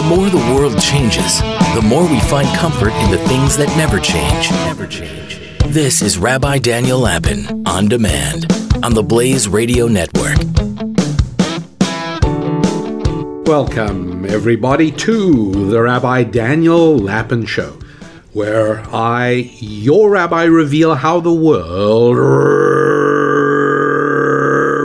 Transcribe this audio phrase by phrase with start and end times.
[0.00, 1.42] The more the world changes,
[1.74, 4.50] the more we find comfort in the things that never change.
[4.50, 5.38] Never change.
[5.66, 8.50] This is Rabbi Daniel Lapin on demand
[8.82, 10.38] on the Blaze Radio Network.
[13.46, 17.78] Welcome, everybody, to the Rabbi Daniel Lapin Show,
[18.32, 22.16] where I, your rabbi, reveal how the world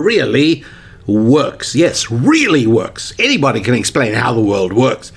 [0.04, 0.66] really
[1.08, 1.76] works.
[1.76, 3.14] Yes, really works.
[3.20, 5.12] Anybody can explain how the world works.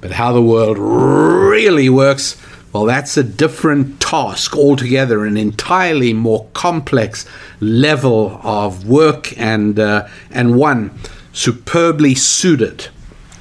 [0.00, 2.36] But how the world really works,
[2.72, 7.26] well, that's a different task altogether, an entirely more complex
[7.60, 10.90] level of work and, uh, and one
[11.32, 12.88] superbly suited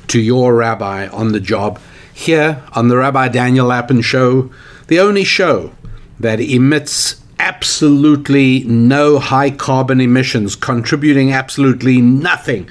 [0.08, 1.80] to your rabbi on the job
[2.14, 4.52] here on the Rabbi Daniel Lapin Show,
[4.88, 5.74] the only show
[6.20, 12.70] that emits absolutely no high carbon emissions, contributing absolutely nothing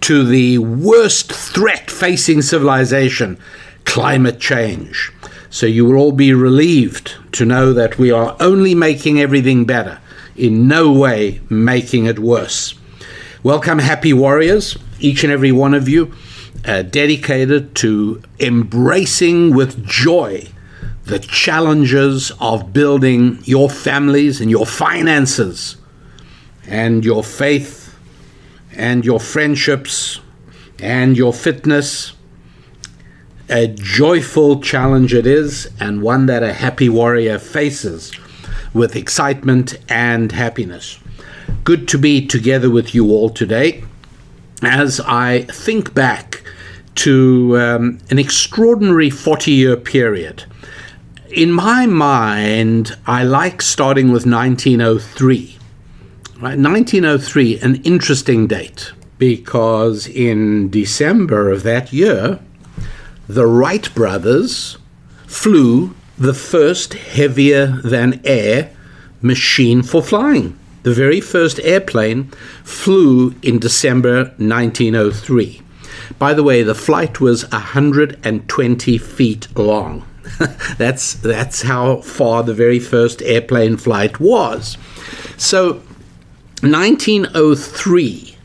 [0.00, 3.38] to the worst threat facing civilization
[3.84, 5.12] climate change.
[5.50, 9.98] So you will all be relieved to know that we are only making everything better,
[10.36, 12.74] in no way making it worse.
[13.42, 16.12] Welcome, happy warriors, each and every one of you,
[16.64, 20.48] uh, dedicated to embracing with joy
[21.08, 25.76] the challenges of building your families and your finances
[26.66, 27.98] and your faith
[28.76, 30.20] and your friendships
[30.78, 32.12] and your fitness.
[33.48, 38.12] A joyful challenge it is, and one that a happy warrior faces
[38.74, 40.98] with excitement and happiness.
[41.64, 43.82] Good to be together with you all today
[44.60, 46.42] as I think back
[46.96, 50.44] to um, an extraordinary 40 year period
[51.30, 55.56] in my mind, I like starting with 1903.
[56.40, 56.58] Right?
[56.58, 62.38] 1903, an interesting date, because in December of that year,
[63.28, 64.78] the Wright brothers
[65.26, 68.70] flew the first heavier than air
[69.20, 70.58] machine for flying.
[70.84, 72.30] The very first airplane
[72.64, 75.60] flew in December 1903.
[76.18, 80.04] By the way, the flight was 120 feet long.
[80.78, 84.76] that's that's how far the very first airplane flight was.
[85.36, 85.82] So
[86.62, 88.36] 1903.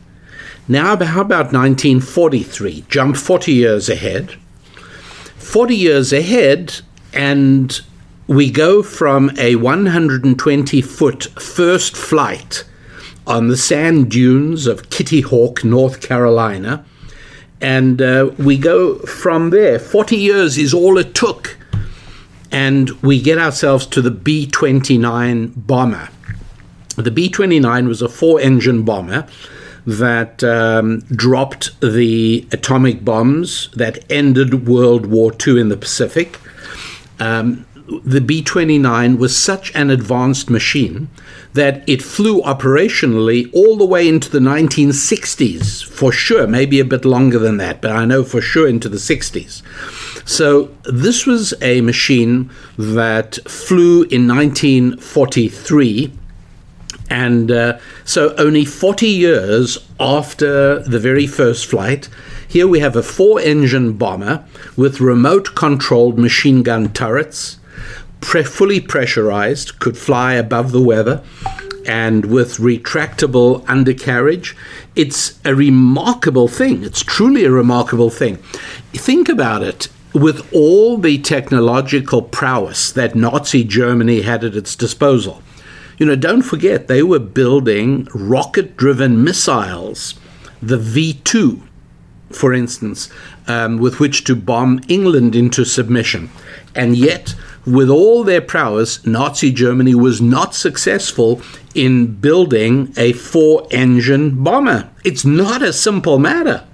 [0.66, 2.84] Now how about 1943?
[2.88, 4.36] Jump 40 years ahead.
[5.36, 6.80] 40 years ahead
[7.12, 7.80] and
[8.26, 12.64] we go from a 120 foot first flight
[13.26, 16.84] on the sand dunes of Kitty Hawk, North Carolina.
[17.60, 19.78] And uh, we go from there.
[19.78, 21.56] 40 years is all it took
[22.54, 26.08] and we get ourselves to the B 29 bomber.
[26.94, 29.26] The B 29 was a four engine bomber
[29.84, 36.38] that um, dropped the atomic bombs that ended World War II in the Pacific.
[37.18, 37.66] Um,
[38.04, 41.08] the B 29 was such an advanced machine
[41.54, 47.04] that it flew operationally all the way into the 1960s, for sure, maybe a bit
[47.04, 49.60] longer than that, but I know for sure into the 60s.
[50.24, 56.12] So this was a machine that flew in 1943.
[57.10, 62.08] And uh, so, only 40 years after the very first flight,
[62.48, 67.58] here we have a four engine bomber with remote controlled machine gun turrets,
[68.20, 71.22] pre- fully pressurized, could fly above the weather,
[71.86, 74.56] and with retractable undercarriage.
[74.96, 76.82] It's a remarkable thing.
[76.84, 78.36] It's truly a remarkable thing.
[78.94, 85.42] Think about it with all the technological prowess that Nazi Germany had at its disposal.
[85.98, 90.14] You know, don't forget, they were building rocket driven missiles,
[90.62, 91.62] the V 2,
[92.30, 93.10] for instance,
[93.48, 96.30] um, with which to bomb England into submission.
[96.74, 97.34] And yet,
[97.66, 101.42] with all their prowess, Nazi Germany was not successful
[101.74, 104.90] in building a four engine bomber.
[105.04, 106.64] It's not a simple matter.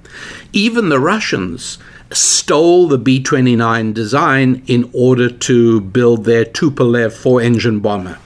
[0.53, 1.79] Even the Russians
[2.13, 8.19] stole the B 29 design in order to build their Tupolev four engine bomber.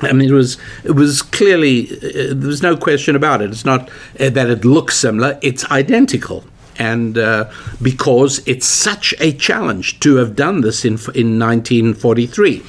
[0.00, 3.50] I mean, it was it was clearly uh, there's no question about it.
[3.50, 3.90] It's not
[4.20, 6.44] uh, that it looks similar; it's identical.
[6.80, 7.50] And uh,
[7.82, 12.62] because it's such a challenge to have done this in in 1943,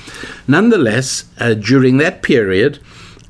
[0.48, 2.80] nonetheless, uh, during that period,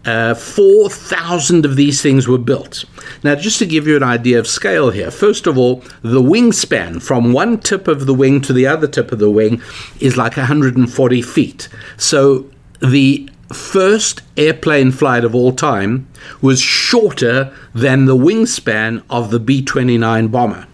[0.09, 2.83] uh, 4,000 of these things were built.
[3.23, 6.99] Now, just to give you an idea of scale here, first of all, the wingspan
[7.01, 9.61] from one tip of the wing to the other tip of the wing
[9.99, 11.69] is like 140 feet.
[11.97, 12.49] So
[12.81, 16.07] the first airplane flight of all time
[16.41, 20.65] was shorter than the wingspan of the B 29 bomber.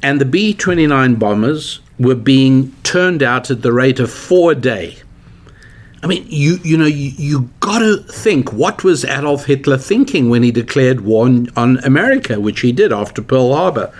[0.00, 4.54] And the B 29 bombers were being turned out at the rate of four a
[4.54, 4.98] day.
[6.02, 10.30] I mean, you you know you, you got to think what was Adolf Hitler thinking
[10.30, 13.92] when he declared war on, on America, which he did after Pearl Harbor.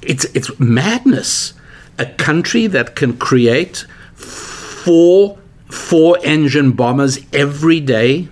[0.00, 1.52] It's it's madness.
[1.98, 8.28] A country that can create four four engine bombers every day,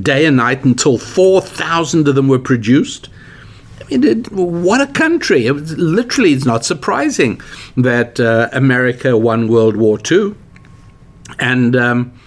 [0.00, 3.10] day and night until four thousand of them were produced.
[3.80, 5.46] I mean, it, what a country!
[5.46, 7.42] It was, literally, it's not surprising
[7.76, 10.34] that uh, America won World War II,
[11.38, 11.76] and.
[11.76, 12.17] Um,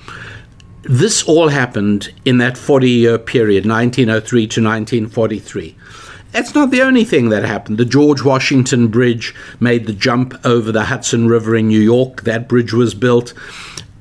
[0.83, 5.75] this all happened in that 40 year period, 1903 to 1943.
[6.31, 7.77] That's not the only thing that happened.
[7.77, 12.23] The George Washington Bridge made the jump over the Hudson River in New York.
[12.23, 13.33] That bridge was built.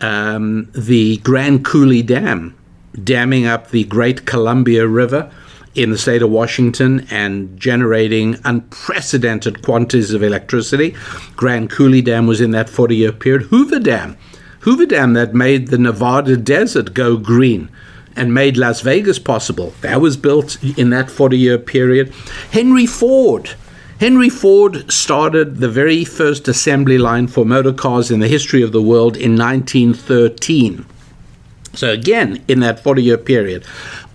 [0.01, 2.57] Um, the Grand Coulee Dam,
[3.03, 5.31] damming up the Great Columbia River
[5.75, 10.95] in the state of Washington and generating unprecedented quantities of electricity.
[11.37, 13.43] Grand Coulee Dam was in that 40 year period.
[13.49, 14.17] Hoover Dam
[14.61, 17.71] Hoover Dam that made the Nevada desert go green
[18.15, 19.73] and made Las Vegas possible.
[19.81, 22.13] That was built in that 40 year period.
[22.51, 23.55] Henry Ford.
[24.01, 28.73] Henry Ford started the very first assembly line for motor cars in the history of
[28.73, 30.85] the world in 1913.
[31.73, 33.65] So, again, in that 40 year period,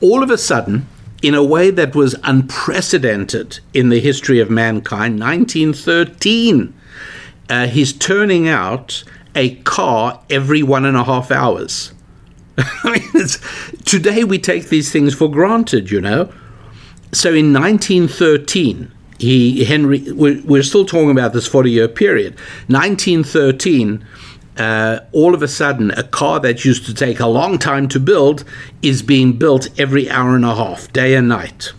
[0.01, 0.87] all of a sudden,
[1.23, 6.73] in a way that was unprecedented in the history of mankind, 1913,
[7.49, 9.03] uh, he's turning out
[9.35, 11.93] a car every one and a half hours.
[12.57, 13.27] I mean,
[13.83, 16.31] today we take these things for granted, you know.
[17.11, 22.35] So in 1913, he Henry, we're, we're still talking about this 40 year period.
[22.67, 24.05] 1913,
[24.57, 27.99] uh, all of a sudden, a car that used to take a long time to
[27.99, 28.45] build
[28.81, 31.73] is being built every hour and a half, day and night.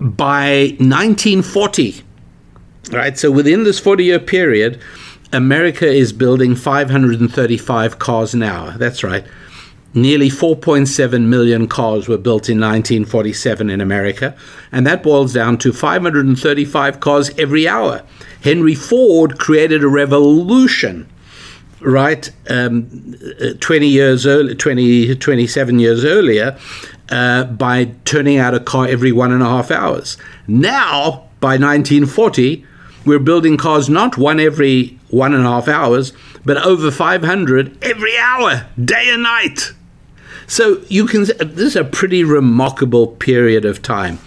[0.00, 2.02] By 1940,
[2.92, 4.80] right, so within this 40 year period,
[5.32, 8.72] America is building 535 cars an hour.
[8.78, 9.26] That's right.
[9.94, 14.36] Nearly 4.7 million cars were built in 1947 in America,
[14.70, 18.02] and that boils down to 535 cars every hour.
[18.42, 21.08] Henry Ford created a revolution,
[21.80, 22.30] right?
[22.48, 26.58] Um, uh, 20 years early, 20, 27 years earlier,
[27.10, 30.18] uh, by turning out a car every one and a half hours.
[30.46, 32.64] Now, by 1940,
[33.08, 36.12] we're building cars not one every one and a half hours,
[36.44, 39.72] but over 500 every hour, day and night.
[40.46, 41.24] So you can.
[41.24, 44.18] This is a pretty remarkable period of time.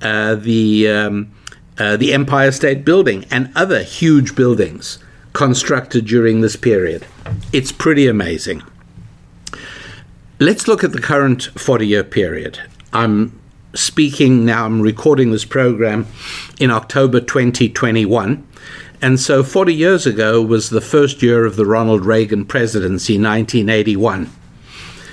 [0.00, 1.32] Uh, the um,
[1.78, 4.98] uh, the Empire State Building and other huge buildings
[5.32, 7.06] constructed during this period.
[7.52, 8.62] It's pretty amazing.
[10.38, 12.60] Let's look at the current 40 year period.
[12.92, 13.39] I'm
[13.74, 16.06] speaking now, I'm recording this program
[16.58, 18.46] in October 2021.
[19.02, 24.30] And so 40 years ago was the first year of the Ronald Reagan presidency, 1981.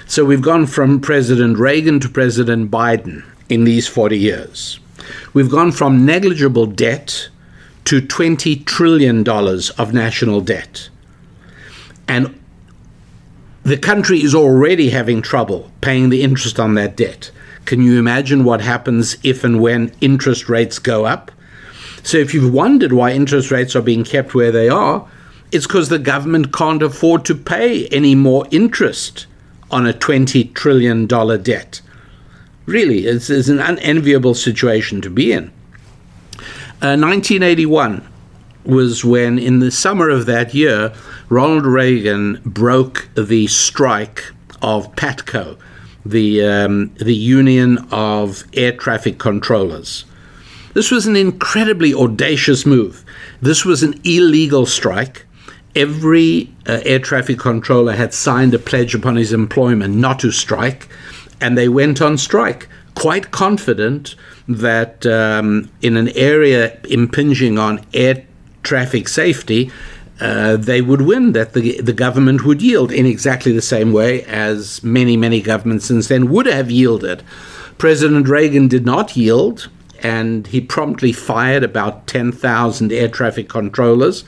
[0.07, 4.79] So we've gone from President Reagan to President Biden in these 40 years.
[5.33, 7.29] We've gone from negligible debt
[7.85, 10.89] to $20 trillion of national debt.
[12.07, 12.37] And
[13.63, 17.31] the country is already having trouble paying the interest on that debt.
[17.67, 21.31] Can you imagine what happens if and when interest rates go up?
[22.01, 25.05] So, if you've wondered why interest rates are being kept where they are,
[25.51, 29.27] it's because the government can't afford to pay any more interest
[29.69, 31.81] on a $20 trillion debt.
[32.65, 35.51] Really, it's, it's an unenviable situation to be in.
[36.81, 38.07] Uh, 1981
[38.63, 40.93] was when, in the summer of that year,
[41.27, 44.31] Ronald Reagan broke the strike
[44.61, 45.57] of PATCO,
[46.09, 50.05] the, um, the Union of Air Traffic Controllers.
[50.73, 53.03] This was an incredibly audacious move.
[53.41, 55.25] This was an illegal strike.
[55.75, 60.87] Every uh, air traffic controller had signed a pledge upon his employment not to strike,
[61.41, 64.15] and they went on strike, quite confident
[64.47, 68.25] that um, in an area impinging on air
[68.63, 69.71] traffic safety,
[70.19, 74.23] uh, they would win, that the, the government would yield in exactly the same way
[74.23, 77.23] as many, many governments since then would have yielded.
[77.77, 79.69] President Reagan did not yield,
[80.01, 84.23] and he promptly fired about 10,000 air traffic controllers.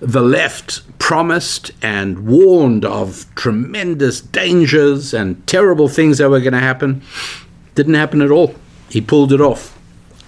[0.00, 6.58] The left promised and warned of tremendous dangers and terrible things that were going to
[6.58, 7.02] happen.
[7.74, 8.54] Didn't happen at all.
[8.88, 9.78] He pulled it off.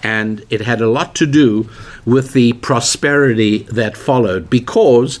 [0.03, 1.69] And it had a lot to do
[2.05, 5.19] with the prosperity that followed because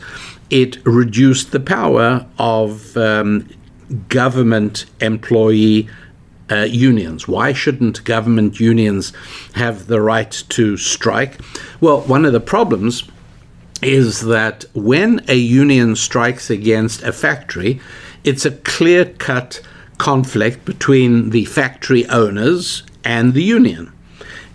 [0.49, 3.47] it reduced the power of um,
[4.09, 5.87] government employee
[6.51, 7.27] uh, unions.
[7.27, 9.13] Why shouldn't government unions
[9.53, 11.39] have the right to strike?
[11.79, 13.03] Well, one of the problems
[13.81, 17.79] is that when a union strikes against a factory,
[18.23, 19.61] it's a clear cut
[19.97, 23.91] conflict between the factory owners and the union.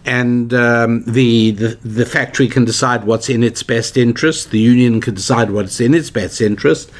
[0.07, 4.53] And um, the, the the factory can decide what's in its best interest.
[4.53, 6.91] The union can decide what's in its best interest.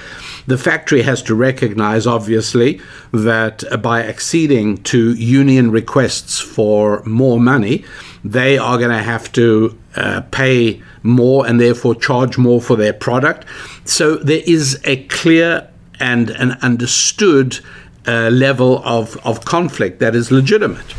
[0.49, 2.81] The factory has to recognize, obviously,
[3.13, 7.85] that by acceding to union requests for more money,
[8.25, 12.93] they are going to have to uh, pay more and therefore charge more for their
[12.93, 13.47] product.
[13.85, 15.71] So there is a clear
[16.01, 17.61] and an understood
[18.07, 20.95] uh, level of, of conflict that is legitimate.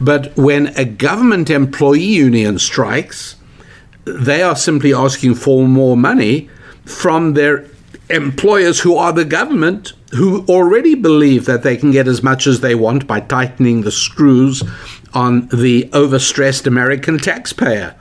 [0.00, 3.36] But when a government employee union strikes,
[4.04, 6.50] they are simply asking for more money
[6.84, 7.64] from their
[8.10, 12.60] employers who are the government who already believe that they can get as much as
[12.60, 14.62] they want by tightening the screws
[15.12, 17.94] on the overstressed American taxpayer.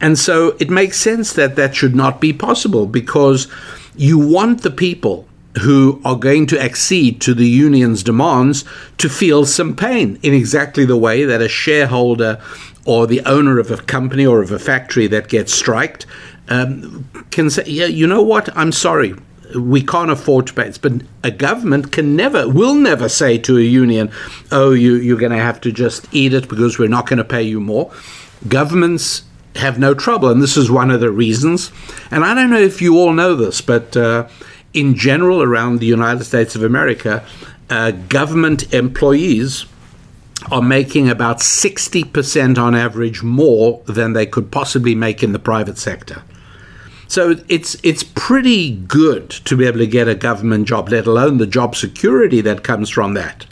[0.00, 3.48] And so it makes sense that that should not be possible because
[3.96, 5.26] you want the people
[5.62, 8.64] who are going to accede to the union's demands
[8.98, 12.40] to feel some pain in exactly the way that a shareholder
[12.84, 16.06] or the owner of a company or of a factory that gets striked
[16.48, 19.14] um, can say, yeah, you know what, I'm sorry,
[19.54, 20.78] we can't afford to pay it.
[20.80, 24.10] But a government can never, will never say to a union,
[24.52, 27.24] oh, you, you're going to have to just eat it because we're not going to
[27.24, 27.92] pay you more.
[28.48, 29.22] Governments
[29.56, 31.72] have no trouble, and this is one of the reasons.
[32.10, 34.28] And I don't know if you all know this, but uh,
[34.76, 37.24] in general, around the United States of America,
[37.70, 39.64] uh, government employees
[40.52, 45.78] are making about 60% on average more than they could possibly make in the private
[45.78, 46.22] sector.
[47.08, 51.38] So it's it's pretty good to be able to get a government job, let alone
[51.38, 53.46] the job security that comes from that.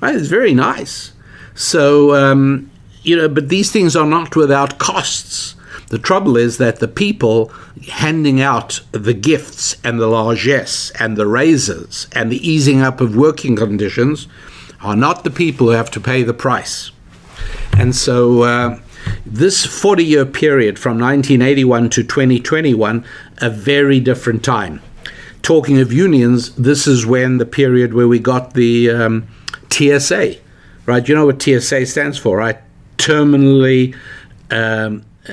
[0.00, 0.14] Right?
[0.14, 1.12] It's very nice.
[1.54, 2.70] So um,
[3.02, 5.54] you know, but these things are not without costs.
[5.88, 7.50] The trouble is that the people
[7.88, 13.16] handing out the gifts and the largesse and the raises and the easing up of
[13.16, 14.28] working conditions
[14.82, 16.90] are not the people who have to pay the price.
[17.76, 18.80] And so uh,
[19.24, 23.04] this 40 year period from 1981 to 2021,
[23.38, 24.82] a very different time.
[25.40, 29.28] Talking of unions, this is when the period where we got the um,
[29.70, 30.36] TSA,
[30.84, 31.08] right?
[31.08, 32.58] You know what TSA stands for, right?
[32.98, 33.96] Terminally.
[34.50, 35.32] Um, uh,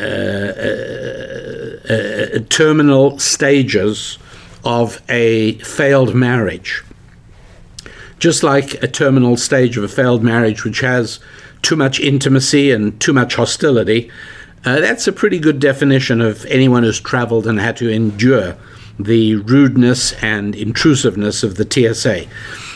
[2.50, 4.18] terminal stages
[4.64, 6.84] of a failed marriage.
[8.20, 11.20] Just like a terminal stage of a failed marriage, which has
[11.62, 14.10] too much intimacy and too much hostility.
[14.66, 18.56] Uh, that's a pretty good definition of anyone who's traveled and had to endure
[19.00, 22.26] the rudeness and intrusiveness of the TSA.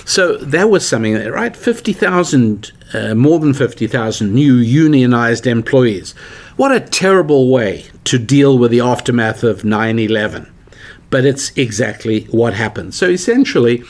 [0.06, 1.56] So that was something, right?
[1.56, 6.14] 50,000, uh, more than 50,000 new unionized employees.
[6.60, 10.51] What a terrible way to deal with the aftermath of 9 11
[11.10, 12.94] but it's exactly what happened.
[12.94, 13.82] So essentially,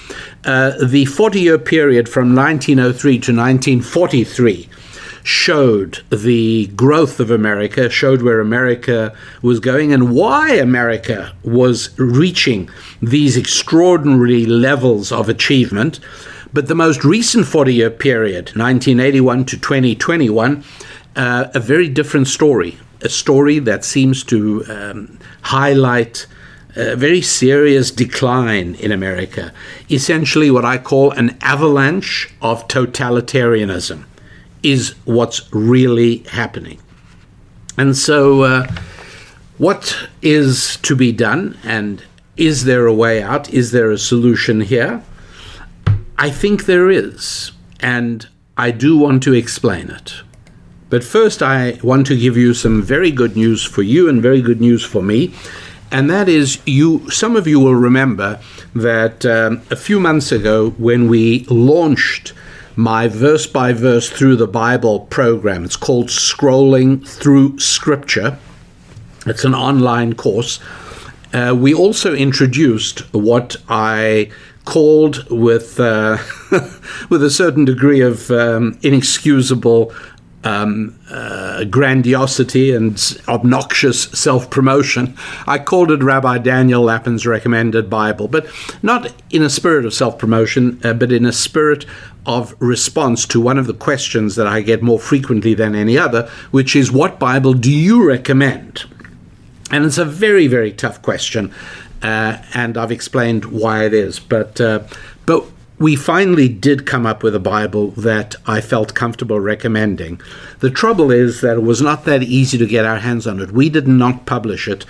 [0.45, 4.69] uh, the 40 year period from 1903 to 1943
[5.23, 12.69] showed the growth of America, showed where America was going, and why America was reaching
[13.01, 15.99] these extraordinary levels of achievement.
[16.53, 20.63] But the most recent 40 year period, 1981 to 2021,
[21.15, 22.77] uh, a very different story.
[23.01, 26.27] A story that seems to um, highlight
[26.75, 29.53] a very serious decline in America.
[29.89, 34.05] Essentially, what I call an avalanche of totalitarianism
[34.63, 36.79] is what's really happening.
[37.77, 38.67] And so, uh,
[39.57, 42.03] what is to be done, and
[42.37, 43.53] is there a way out?
[43.53, 45.03] Is there a solution here?
[46.17, 50.21] I think there is, and I do want to explain it.
[50.89, 54.41] But first, I want to give you some very good news for you and very
[54.41, 55.33] good news for me.
[55.91, 57.09] And that is, you.
[57.09, 58.39] Some of you will remember
[58.75, 62.33] that um, a few months ago, when we launched
[62.79, 65.65] my verse by verse through the Bible program.
[65.65, 68.39] It's called Scrolling Through Scripture.
[69.25, 70.61] It's an online course.
[71.33, 74.31] Uh, we also introduced what I
[74.63, 76.19] called with uh,
[77.09, 79.93] with a certain degree of um, inexcusable
[80.43, 85.15] um, uh, grandiosity and obnoxious self promotion.
[85.45, 88.47] I called it Rabbi Daniel Lapin's Recommended Bible, but
[88.81, 91.85] not in a spirit of self promotion, uh, but in a spirit
[92.25, 96.29] of response to one of the questions that I get more frequently than any other,
[96.51, 98.85] which is what Bible do you recommend?
[99.71, 101.53] And it's a very, very tough question,
[102.01, 104.19] uh, and I've explained why it is.
[104.19, 104.83] But, uh,
[105.25, 105.45] but
[105.79, 110.19] we finally did come up with a Bible that I felt comfortable recommending.
[110.59, 113.51] The trouble is that it was not that easy to get our hands on it.
[113.51, 114.85] We did not publish it,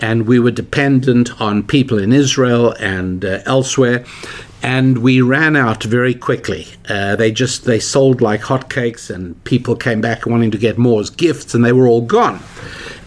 [0.00, 4.04] and we were dependent on people in Israel and uh, elsewhere.
[4.62, 6.66] And we ran out very quickly.
[6.88, 11.00] Uh, they just they sold like hotcakes, and people came back wanting to get more
[11.00, 12.40] as gifts, and they were all gone.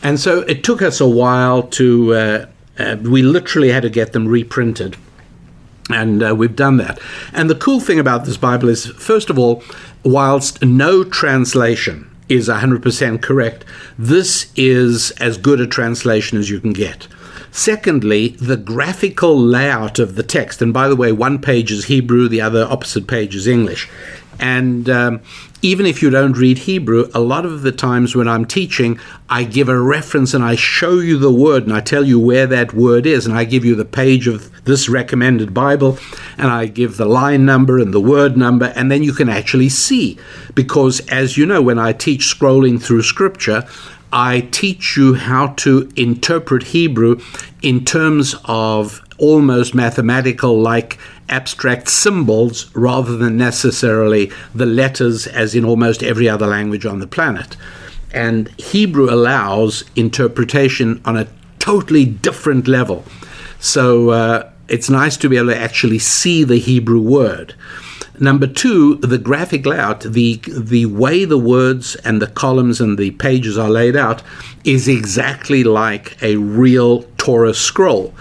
[0.02, 2.14] And so it took us a while to.
[2.14, 2.46] Uh,
[2.80, 4.98] uh we literally had to get them reprinted
[5.90, 7.00] and uh, we've done that.
[7.34, 9.64] And the cool thing about this Bible is, first of all,
[10.04, 13.66] whilst no translation is 100% correct,
[13.98, 17.08] this is as good a translation as you can get.
[17.52, 22.28] Secondly, the graphical layout of the text, and by the way, one page is Hebrew,
[22.28, 23.90] the other opposite page is English.
[24.40, 25.22] And um,
[25.62, 29.00] even if you don't read Hebrew, a lot of the times when I'm teaching,
[29.30, 32.46] I give a reference and I show you the word and I tell you where
[32.48, 33.26] that word is.
[33.26, 35.98] And I give you the page of this recommended Bible
[36.38, 38.72] and I give the line number and the word number.
[38.76, 40.20] And then you can actually see.
[40.54, 43.68] Because as you know, when I teach scrolling through scripture,
[44.12, 47.20] I teach you how to interpret Hebrew
[47.62, 50.98] in terms of almost mathematical like
[51.30, 57.08] abstract symbols rather than necessarily the letters as in almost every other language on the
[57.08, 57.58] planet.
[58.14, 61.28] And Hebrew allows interpretation on a
[61.60, 63.04] totally different level.
[63.60, 67.56] So uh, it's nice to be able to actually see the Hebrew word.
[68.20, 73.12] Number two, the graphic layout, the the way the words and the columns and the
[73.12, 74.24] pages are laid out
[74.64, 78.14] is exactly like a real Torah scroll.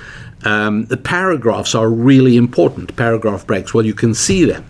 [0.45, 3.75] Um, the paragraphs are really important, paragraph breaks.
[3.75, 4.65] Well, you can see them.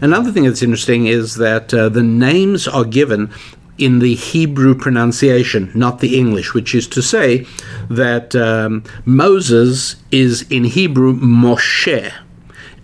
[0.00, 3.30] Another thing that's interesting is that uh, the names are given
[3.78, 7.46] in the Hebrew pronunciation, not the English, which is to say
[7.88, 12.12] that um, Moses is in Hebrew Moshe.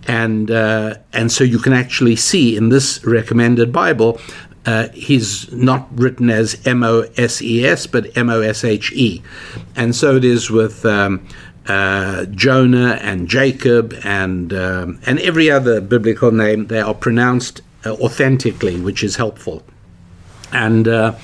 [0.07, 4.19] And, uh, and so you can actually see in this recommended Bible
[4.67, 8.91] uh, he's not written as M O S E S, but M O S H
[8.91, 9.23] E.
[9.77, 11.25] And so it is with um,
[11.67, 17.93] uh, Jonah and Jacob and um, and every other biblical name, they are pronounced uh,
[17.93, 19.63] authentically, which is helpful.
[20.51, 21.15] And uh,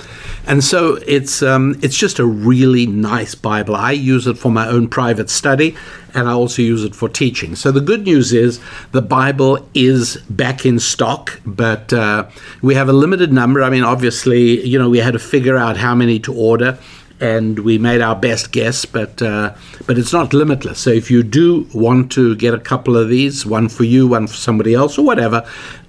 [0.48, 3.76] and so it's um, it's just a really nice Bible.
[3.76, 5.76] I use it for my own private study,
[6.14, 7.56] and I also use it for teaching.
[7.56, 8.60] So the good news is
[8.92, 12.30] the Bible is back in stock, but uh,
[12.62, 13.64] we have a limited number.
[13.64, 16.78] I mean, obviously, you know, we had to figure out how many to order
[17.20, 19.54] and we made our best guess, but uh,
[19.88, 20.80] but it's not limitless.
[20.80, 24.28] So if you do want to get a couple of these, one for you, one
[24.28, 25.48] for somebody else, or whatever,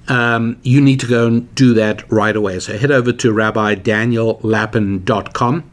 [0.09, 2.59] um, you need to go and do that right away.
[2.61, 5.71] So head over to RabbiDanielLapin.com,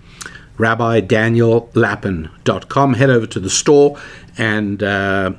[0.58, 2.94] RabbiDanielLapin.com.
[2.94, 3.98] Head over to the store
[4.42, 4.82] and.
[4.82, 5.32] Uh,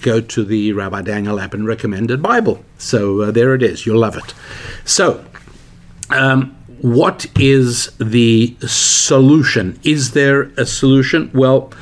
[0.00, 2.64] go to the Rabbi Daniel Lapin recommended Bible.
[2.78, 3.84] So uh, there it is.
[3.84, 4.32] You'll love it.
[4.86, 5.22] So,
[6.08, 9.78] um, what is the solution?
[9.84, 11.30] Is there a solution?
[11.34, 11.72] Well,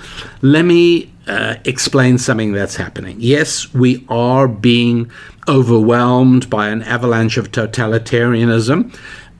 [0.42, 3.16] let me uh, explain something that's happening.
[3.18, 5.10] Yes, we are being
[5.48, 8.94] overwhelmed by an avalanche of totalitarianism.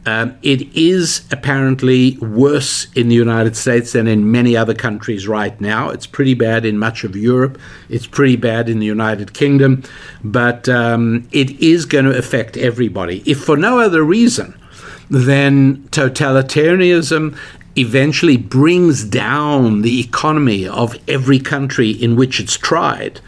[0.07, 5.61] Um, it is apparently worse in the United States than in many other countries right
[5.61, 5.91] now.
[5.91, 7.59] It's pretty bad in much of Europe.
[7.89, 9.83] It's pretty bad in the United Kingdom.
[10.25, 14.57] But um, it is going to affect everybody, if for no other reason
[15.11, 17.37] then totalitarianism
[17.77, 23.21] eventually brings down the economy of every country in which it's tried.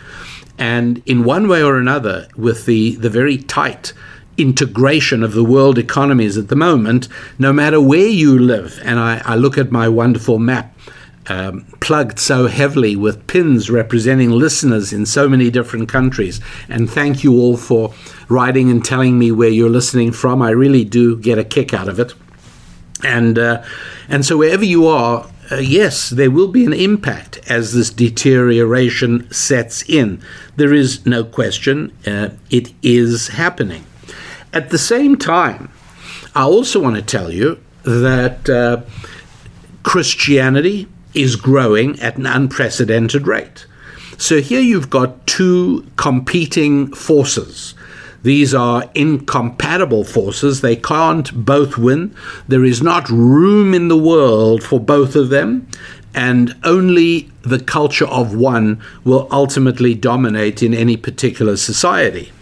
[0.59, 3.93] And in one way or another, with the, the very tight
[4.37, 9.23] integration of the world economies at the moment, no matter where you live, and I,
[9.25, 10.75] I look at my wonderful map
[11.29, 16.41] um, plugged so heavily with pins representing listeners in so many different countries.
[16.69, 17.95] And thank you all for
[18.29, 20.43] writing and telling me where you're listening from.
[20.43, 22.15] I really do get a kick out of it.
[23.05, 23.63] And uh,
[24.09, 29.31] and so wherever you are, uh, yes, there will be an impact as this deterioration
[29.33, 30.23] sets in.
[30.57, 31.93] There is no question.
[32.07, 33.85] Uh, it is happening.
[34.53, 35.71] At the same time,
[36.35, 38.83] I also want to tell you that uh,
[39.83, 43.67] Christianity is growing at an unprecedented rate.
[44.19, 47.75] So here you've got two competing forces.
[48.23, 50.61] These are incompatible forces.
[50.61, 52.15] They can't both win.
[52.47, 55.67] There is not room in the world for both of them.
[56.15, 62.33] And only the culture of one will ultimately dominate in any particular society.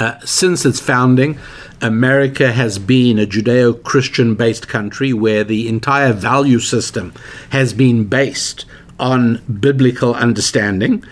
[0.00, 1.38] Uh, since its founding,
[1.82, 7.12] America has been a Judeo Christian based country where the entire value system
[7.50, 8.64] has been based
[8.98, 11.04] on biblical understanding.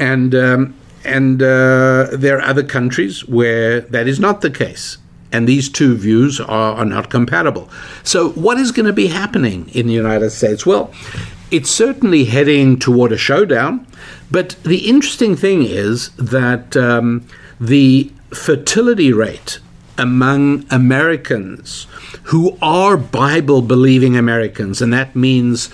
[0.00, 0.74] And, um,
[1.04, 4.98] and uh, there are other countries where that is not the case.
[5.30, 7.70] And these two views are, are not compatible.
[8.02, 10.66] So, what is going to be happening in the United States?
[10.66, 10.92] Well,
[11.50, 13.86] it's certainly heading toward a showdown.
[14.30, 17.26] But the interesting thing is that um,
[17.60, 19.58] the fertility rate
[19.98, 21.86] among Americans
[22.24, 25.68] who are Bible believing Americans, and that means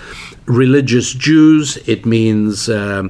[0.47, 3.09] religious Jews, it means uh,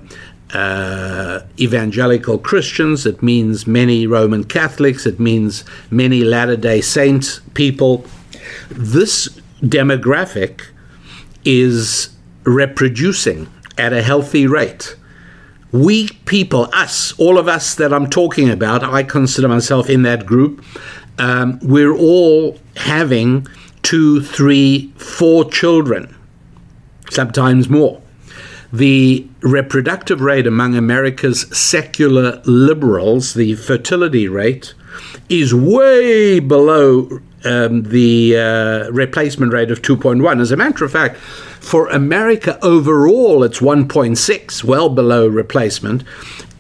[0.53, 8.05] uh, evangelical Christians, it means many Roman Catholics, it means many Latter day Saints people.
[8.71, 9.29] This
[9.63, 10.67] demographic
[11.45, 12.11] is
[12.45, 14.97] reproducing at a healthy rate.
[15.71, 20.25] We people, us, all of us that I'm talking about, I consider myself in that
[20.25, 20.65] group,
[21.19, 23.47] um, we're all having
[23.83, 26.15] two, three, four children,
[27.11, 28.01] sometimes more.
[28.73, 34.75] The reproductive rate among America's secular liberals, the fertility rate,
[35.29, 40.41] is way below um, the uh, replacement rate of 2.1.
[40.41, 46.05] As a matter of fact, for America overall, it's 1.6, well below replacement.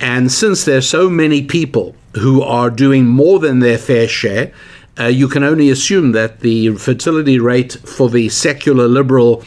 [0.00, 4.52] And since there's so many people who are doing more than their fair share,
[4.98, 9.44] uh, you can only assume that the fertility rate for the secular liberal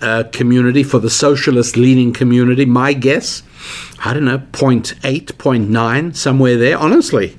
[0.00, 3.42] uh, community, for the socialist leaning community, my guess,
[4.04, 7.38] I don't know, 0.8, 0.9, somewhere there, honestly.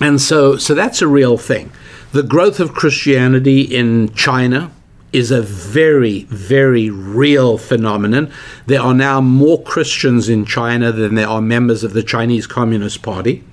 [0.00, 1.72] And so, so that's a real thing.
[2.12, 4.70] The growth of Christianity in China
[5.12, 8.32] is a very, very real phenomenon.
[8.66, 13.02] There are now more Christians in China than there are members of the Chinese Communist
[13.02, 13.44] Party.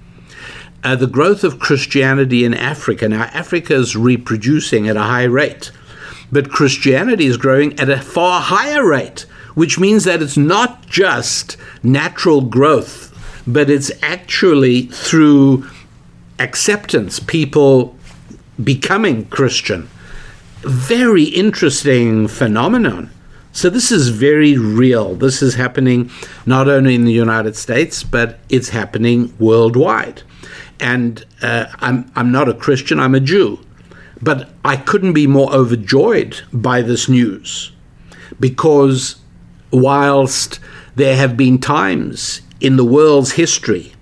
[0.84, 3.08] Uh, the growth of Christianity in Africa.
[3.08, 5.72] Now, Africa is reproducing at a high rate,
[6.32, 11.58] but Christianity is growing at a far higher rate, which means that it's not just
[11.84, 13.14] natural growth,
[13.46, 15.70] but it's actually through
[16.42, 17.96] acceptance, people
[18.62, 19.88] becoming Christian.
[20.62, 23.10] Very interesting phenomenon.
[23.54, 25.16] So, this is very real.
[25.16, 26.10] This is happening
[26.46, 30.24] not only in the United States, but it's happening worldwide.
[30.80, 33.60] And uh, I'm, I'm not a Christian, I'm a Jew.
[34.22, 37.72] But I couldn't be more overjoyed by this news
[38.40, 39.16] because
[39.72, 40.60] whilst
[40.96, 43.94] there have been times in the world's history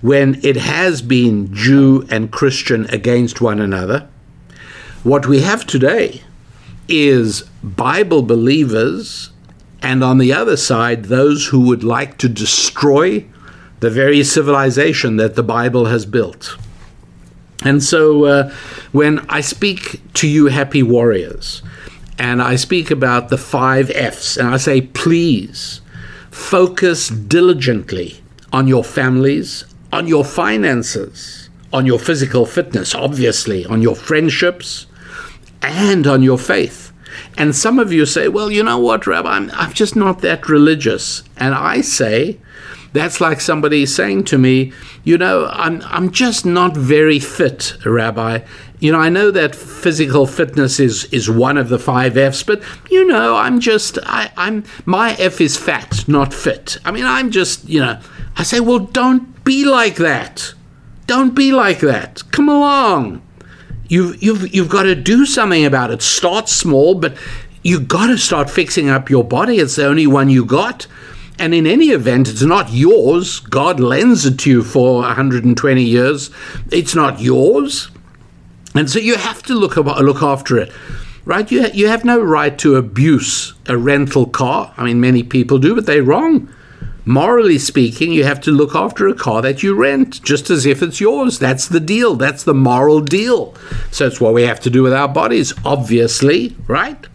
[0.00, 4.08] when it has been Jew and Christian against one another,
[5.02, 6.22] what we have today
[6.88, 9.30] is Bible believers,
[9.82, 13.24] and on the other side, those who would like to destroy
[13.80, 16.56] the very civilization that the Bible has built.
[17.62, 18.54] And so uh,
[18.92, 21.62] when I speak to you, happy warriors,
[22.18, 25.80] and I speak about the five F's, and I say, please
[26.30, 28.20] focus diligently
[28.52, 34.86] on your families, on your finances, on your physical fitness, obviously, on your friendships,
[35.62, 36.92] and on your faith.
[37.36, 40.48] And some of you say, well, you know what, Rabbi, I'm, I'm just not that
[40.48, 41.22] religious.
[41.36, 42.38] And I say,
[42.92, 44.72] that's like somebody saying to me,
[45.04, 48.40] you know, I'm, I'm just not very fit, Rabbi.
[48.80, 52.62] You know, I know that physical fitness is, is one of the five F's, but
[52.90, 56.78] you know, I'm just, I, I'm, my F is fat, not fit.
[56.84, 58.00] I mean, I'm just, you know,
[58.40, 60.54] I say, well, don't be like that.
[61.06, 62.22] Don't be like that.
[62.32, 63.20] Come along.
[63.86, 66.00] You've, you've, you've got to do something about it.
[66.00, 67.18] Start small, but
[67.62, 69.56] you've got to start fixing up your body.
[69.58, 70.86] It's the only one you got.
[71.38, 73.40] And in any event, it's not yours.
[73.40, 76.30] God lends it to you for 120 years.
[76.72, 77.90] It's not yours.
[78.74, 80.72] And so you have to look, about, look after it.
[81.26, 81.50] Right?
[81.50, 84.72] You, ha- you have no right to abuse a rental car.
[84.78, 86.50] I mean, many people do, but they're wrong
[87.10, 90.82] morally speaking, you have to look after a car that you rent just as if
[90.82, 91.38] it's yours.
[91.38, 92.14] That's the deal.
[92.14, 93.54] That's the moral deal.
[93.90, 97.06] So it's what we have to do with our bodies, obviously, right?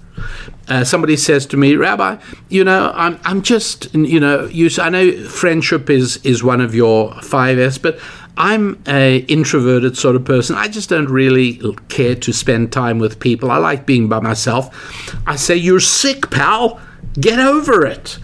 [0.67, 2.17] Uh, somebody says to me, Rabbi,
[2.49, 6.75] you know, I'm, I'm just, you know, you, I know friendship is, is one of
[6.75, 7.99] your five S, but
[8.36, 10.58] I'm a introverted sort of person.
[10.58, 13.49] I just don't really care to spend time with people.
[13.49, 15.17] I like being by myself.
[15.25, 16.81] I say, you're sick, pal.
[17.13, 18.17] Get over it.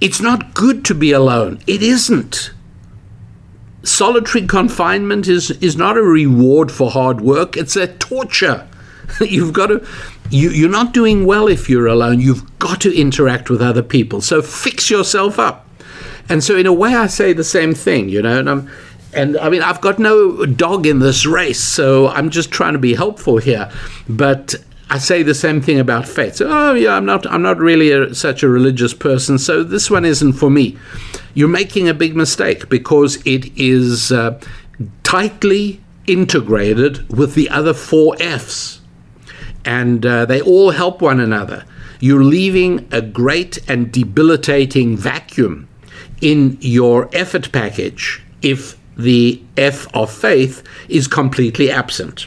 [0.00, 1.60] It's not good to be alone.
[1.66, 2.52] It isn't.
[3.82, 8.68] Solitary confinement is, is not a reward for hard work, it's a torture.
[9.20, 9.86] You've got to,
[10.30, 12.20] you, you're not doing well if you're alone.
[12.20, 14.20] You've got to interact with other people.
[14.20, 15.66] So fix yourself up.
[16.28, 18.70] And so, in a way, I say the same thing, you know, and I'm,
[19.14, 22.78] and I mean, I've got no dog in this race, so I'm just trying to
[22.78, 23.70] be helpful here.
[24.08, 24.54] But
[24.90, 26.36] I say the same thing about faith.
[26.36, 29.90] So, oh yeah, I'm not I'm not really a, such a religious person, so this
[29.90, 30.78] one isn't for me.
[31.34, 34.40] You're making a big mistake because it is uh,
[35.02, 38.80] tightly integrated with the other four F's,
[39.64, 41.64] and uh, they all help one another.
[42.00, 45.68] You're leaving a great and debilitating vacuum
[46.20, 52.26] in your effort package if the F of faith is completely absent.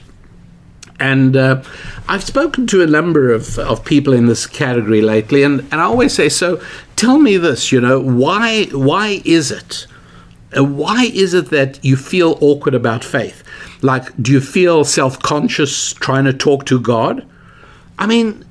[1.02, 1.64] And uh,
[2.08, 5.86] I've spoken to a number of, of people in this category lately, and, and I
[5.86, 6.62] always say, so
[6.96, 9.88] tell me this, you know, why, why is it?
[10.56, 13.44] Uh, why is it that you feel awkward about faith?
[13.82, 17.26] Like, do you feel self conscious trying to talk to God?
[17.98, 18.46] I mean,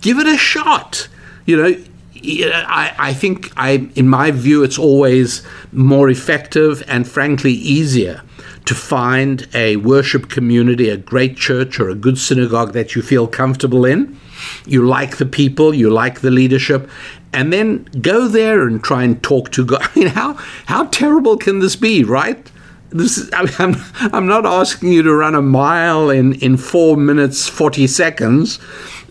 [0.00, 1.08] give it a shot.
[1.44, 1.84] You know,
[2.22, 8.22] I, I think I, in my view, it's always more effective and frankly easier
[8.66, 13.26] to find a worship community, a great church or a good synagogue that you feel
[13.26, 14.18] comfortable in.
[14.66, 16.88] You like the people, you like the leadership,
[17.32, 19.82] and then go there and try and talk to God.
[19.94, 20.34] I mean, how
[20.66, 22.50] how terrible can this be, right?
[22.90, 26.56] This is, I am I'm, I'm not asking you to run a mile in, in
[26.56, 28.58] four minutes forty seconds.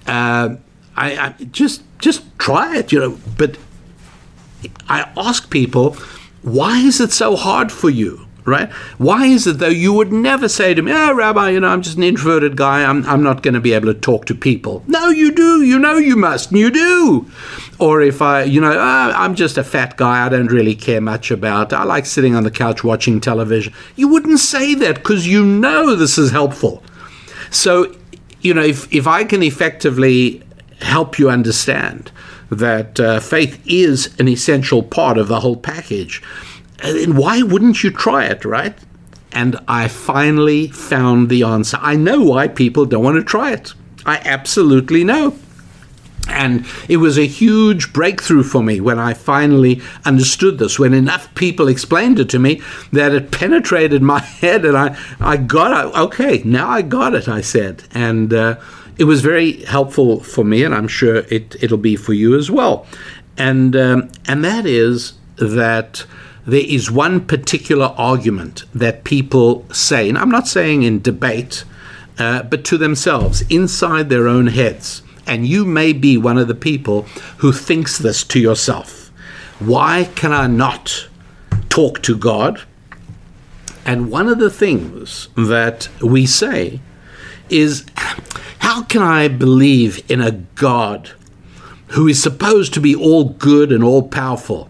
[0.06, 0.56] Uh,
[0.96, 3.20] I, I just just try it, you know.
[3.38, 3.58] But
[4.88, 5.94] I ask people,
[6.42, 8.30] why is it so hard for you?
[8.50, 8.72] right?
[8.98, 11.68] Why is it though you would never say to me, "Ah, oh, Rabbi, you know,
[11.68, 12.84] I'm just an introverted guy.
[12.84, 15.62] I'm I'm not going to be able to talk to people." No, you do.
[15.62, 16.52] You know you must.
[16.52, 17.30] You do.
[17.80, 20.26] Or if I, you know, oh, I'm just a fat guy.
[20.26, 21.72] I don't really care much about.
[21.72, 23.74] I like sitting on the couch watching television.
[23.96, 26.84] You wouldn't say that because you know this is helpful.
[27.52, 27.96] So,
[28.42, 30.44] you know, if if I can effectively
[30.82, 32.12] help you understand
[32.50, 36.22] that uh, faith is an essential part of the whole package
[36.82, 38.76] and why wouldn't you try it, right?
[39.32, 41.78] And I finally found the answer.
[41.82, 43.74] I know why people don't want to try it.
[44.06, 45.36] I absolutely know.
[46.28, 51.34] And it was a huge breakthrough for me when I finally understood this, when enough
[51.34, 52.62] people explained it to me
[52.92, 55.98] that it penetrated my head and I, I got it.
[55.98, 57.84] Okay, now I got it, I said.
[57.92, 58.60] And uh,
[59.00, 62.52] it was very helpful for me, and I'm sure it, it'll be for you as
[62.52, 62.86] well.
[63.38, 66.06] And, um, and that is that
[66.46, 71.64] there is one particular argument that people say, and I'm not saying in debate,
[72.18, 75.02] uh, but to themselves, inside their own heads.
[75.26, 77.04] And you may be one of the people
[77.38, 79.12] who thinks this to yourself.
[79.60, 81.08] Why can I not
[81.70, 82.64] talk to God?
[83.86, 86.82] And one of the things that we say
[87.52, 87.86] is,
[88.60, 91.12] how can I believe in a God
[91.90, 94.70] who is supposed to be all good and all powerful,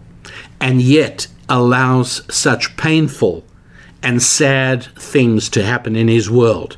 [0.60, 3.44] and yet allows such painful
[4.02, 6.76] and sad things to happen in his world.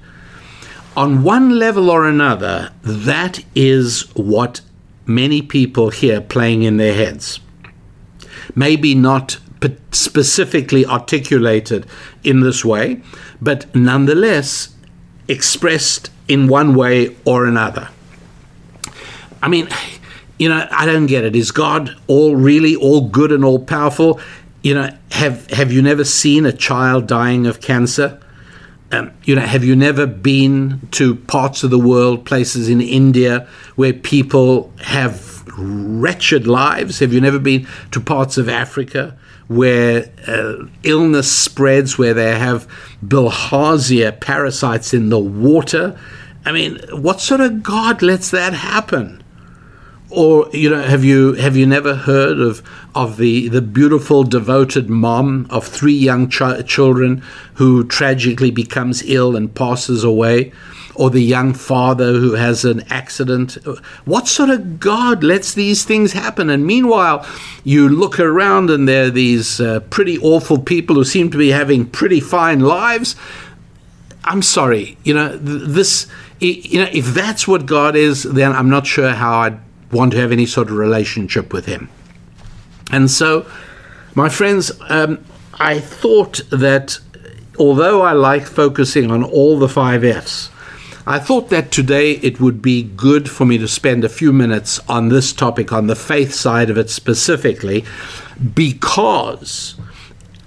[0.96, 4.60] On one level or another, that is what
[5.06, 7.40] many people hear playing in their heads.
[8.54, 9.38] Maybe not
[9.92, 11.86] specifically articulated
[12.24, 13.00] in this way,
[13.40, 14.71] but nonetheless
[15.32, 17.88] expressed in one way or another.
[19.42, 19.68] I mean,
[20.38, 21.34] you know, I don't get it.
[21.34, 24.20] Is God all really all good and all powerful?
[24.62, 28.20] you know, have have you never seen a child dying of cancer?
[28.92, 33.48] Um, you know, have you never been to parts of the world, places in India
[33.74, 36.98] where people have wretched lives?
[37.00, 39.16] Have you never been to parts of Africa
[39.48, 42.68] where uh, illness spreads, where they have
[43.04, 45.98] bilharzia parasites in the water?
[46.44, 49.22] I mean, what sort of God lets that happen?
[50.12, 52.62] or you know have you have you never heard of
[52.94, 57.22] of the the beautiful devoted mom of three young ch- children
[57.54, 60.52] who tragically becomes ill and passes away
[60.94, 63.54] or the young father who has an accident.
[64.04, 66.50] What sort of god lets these things happen?
[66.50, 67.26] And meanwhile
[67.64, 71.50] you look around and there are these uh, pretty awful people who seem to be
[71.50, 73.16] having pretty fine lives.
[74.24, 76.06] I'm sorry you know this
[76.38, 79.58] you know if that's what god is then i'm not sure how i'd
[79.92, 81.88] want to have any sort of relationship with him.
[82.90, 83.46] And so,
[84.14, 85.24] my friends, um,
[85.54, 86.98] I thought that
[87.58, 90.50] although I like focusing on all the five F's,
[91.06, 94.78] I thought that today it would be good for me to spend a few minutes
[94.88, 97.84] on this topic, on the faith side of it specifically,
[98.54, 99.74] because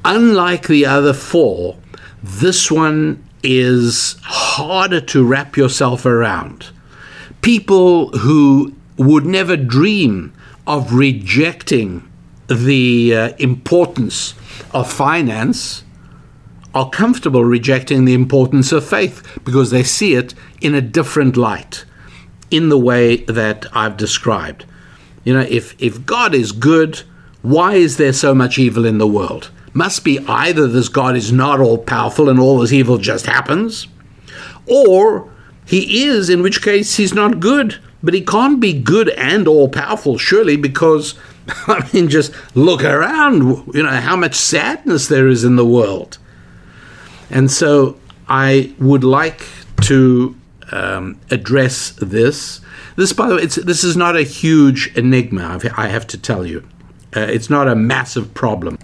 [0.05, 1.77] unlike the other four,
[2.23, 6.67] this one is harder to wrap yourself around.
[7.41, 10.33] People who would never dream
[10.65, 12.09] of rejecting
[12.47, 14.35] the uh, importance
[14.73, 15.83] of finance
[16.75, 20.33] are comfortable rejecting the importance of faith because they see it
[20.65, 21.86] in a different light.
[22.51, 24.65] in the way that I've described.
[25.23, 27.01] You know, if, if God is good,
[27.41, 29.49] why is there so much evil in the world?
[29.73, 33.88] Must be either this God is not all powerful and all this evil just happens,
[34.67, 35.30] or
[35.65, 39.67] he is, in which case he's not good, but he can't be good and all
[39.67, 41.15] powerful, surely, because,
[41.67, 46.19] I mean, just look around, you know, how much sadness there is in the world.
[47.30, 47.97] And so
[48.30, 49.45] I would like
[49.82, 50.36] to
[50.71, 52.62] um, address this.
[52.95, 56.67] This, by the way, this is not a huge enigma, I have to tell you.
[57.15, 58.78] Uh, it's not a massive problem.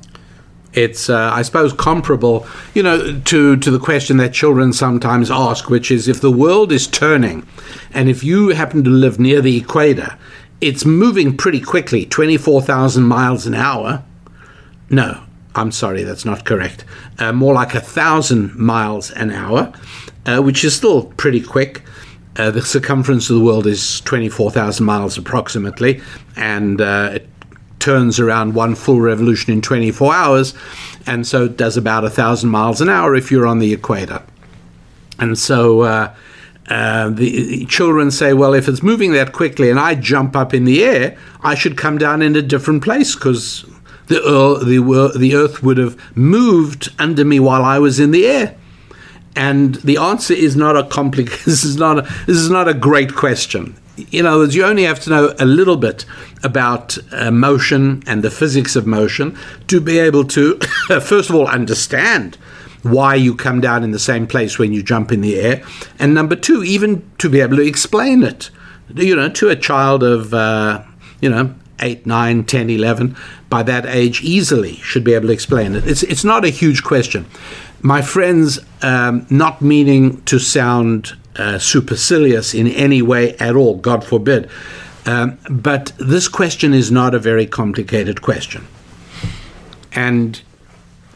[0.74, 5.70] It's, uh, I suppose, comparable, you know, to, to the question that children sometimes ask,
[5.70, 7.46] which is if the world is turning
[7.94, 10.18] and if you happen to live near the equator,
[10.62, 14.04] it's moving pretty quickly, 24,000 miles an hour.
[14.90, 15.24] No,
[15.56, 16.86] I'm sorry, that's not correct.
[17.20, 19.74] Uh, more like a thousand miles an hour,
[20.26, 21.84] uh, which is still pretty quick.
[22.38, 26.02] Uh, the circumference of the world is 24,000 miles approximately,
[26.38, 27.28] and uh, it
[27.80, 30.54] turns around one full revolution in 24 hours,
[31.06, 34.24] and so it does about a thousand miles an hour if you're on the equator.
[35.20, 36.16] And so uh,
[36.70, 40.64] uh, the children say, well, if it's moving that quickly and I jump up in
[40.64, 43.66] the air, I should come down in a different place because
[44.12, 48.26] the, uh, the, the earth would have moved under me while I was in the
[48.28, 48.58] air.
[49.36, 51.40] And the answer is not a complicated.
[51.46, 53.76] This is not a, this is not a great question
[54.12, 56.06] in other words, you only have to know a little bit
[56.44, 60.60] about uh, motion and the physics of motion to be able to,
[61.02, 62.38] first of all, understand
[62.84, 65.64] why you come down in the same place when you jump in the air,
[66.00, 68.50] and number two, even to be able to explain it,
[68.96, 70.84] you know, to a child of, uh,
[71.20, 73.16] you know, 8, 9, 10, 11,
[73.52, 75.86] by that age easily should be able to explain it.
[75.86, 77.26] It's, it's not a huge question.
[77.82, 84.04] My friends, um, not meaning to sound uh, supercilious in any way at all, God
[84.04, 84.50] forbid.
[85.06, 88.68] Um, but this question is not a very complicated question.
[89.92, 90.42] And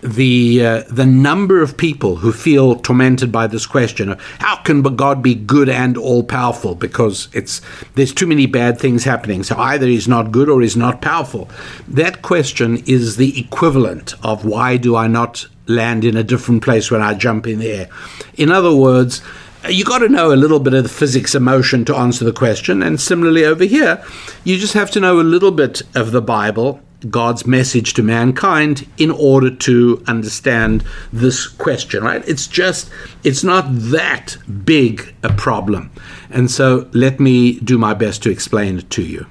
[0.06, 4.84] the uh, the number of people who feel tormented by this question of how can
[4.84, 7.62] God be good and all powerful because it's
[7.96, 9.44] there's too many bad things happening.
[9.44, 11.50] So either he's not good or he's not powerful.
[11.88, 16.92] That question is the equivalent of why do I not land in a different place
[16.92, 17.90] when I jump in the air?
[18.36, 19.22] In other words
[19.70, 22.32] you got to know a little bit of the physics of motion to answer the
[22.32, 22.84] question.
[22.84, 24.04] And similarly over here,
[24.44, 28.88] you just have to know a little bit of the Bible, God's message to mankind,
[28.98, 32.28] in order to understand this question, right?
[32.28, 32.90] It's just,
[33.24, 35.92] it's not that big a problem.
[36.30, 39.26] And so let me do my best to explain it to you.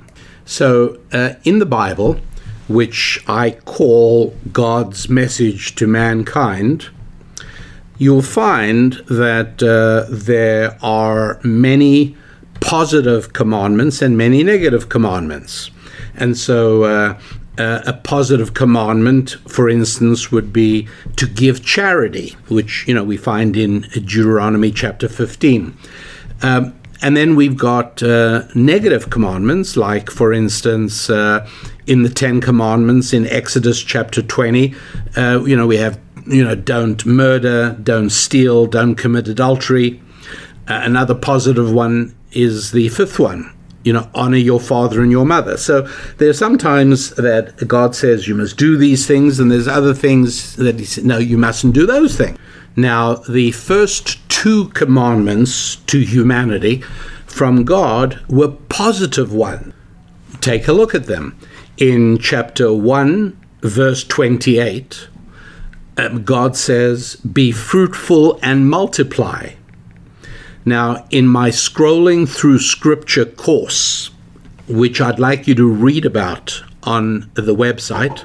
[0.44, 2.20] So uh, in the Bible,
[2.68, 6.88] which I call God's message to mankind,
[7.98, 12.16] you'll find that uh, there are many
[12.60, 15.70] positive commandments and many negative commandments.
[16.16, 17.18] And so, uh,
[17.58, 23.16] uh, a positive commandment, for instance, would be to give charity, which you know we
[23.16, 25.76] find in Deuteronomy chapter 15.
[26.42, 31.46] Um, and then we've got uh, negative commandments, like, for instance, uh,
[31.86, 34.74] in the Ten Commandments in Exodus chapter 20,
[35.16, 40.00] uh, you know, we have you know, don't murder, don't steal, don't commit adultery.
[40.68, 43.53] Uh, another positive one is the fifth one,
[43.84, 45.56] you know, honor your father and your mother.
[45.56, 45.82] So
[46.18, 50.56] there there's sometimes that God says you must do these things, and there's other things
[50.56, 52.38] that He says, no, you mustn't do those things.
[52.76, 56.80] Now, the first two commandments to humanity
[57.26, 59.72] from God were positive ones.
[60.40, 61.38] Take a look at them.
[61.76, 65.08] In chapter 1, verse 28,
[65.96, 69.50] um, God says, Be fruitful and multiply.
[70.64, 74.10] Now, in my scrolling through scripture course,
[74.66, 78.24] which I'd like you to read about on the website,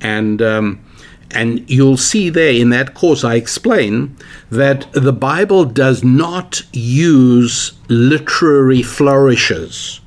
[0.00, 0.84] and um,
[1.30, 4.16] and you'll see there in that course I explain
[4.50, 10.00] that the Bible does not use literary flourishes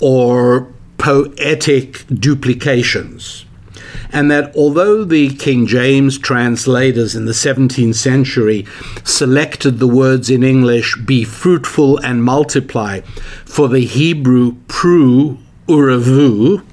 [0.00, 3.44] or poetic duplications
[4.12, 8.66] and that although the King James translators in the 17th century
[9.04, 13.00] selected the words in English, be fruitful and multiply,
[13.44, 15.38] for the Hebrew pru
[15.68, 16.64] uravu,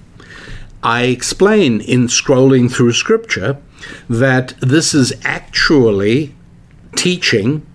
[0.84, 3.58] I explain in scrolling through scripture
[4.10, 6.34] that this is actually
[6.96, 7.66] teaching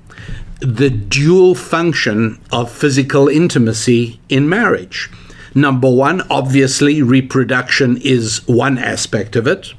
[0.60, 5.10] the dual function of physical intimacy in marriage.
[5.54, 9.74] Number one, obviously, reproduction is one aspect of it.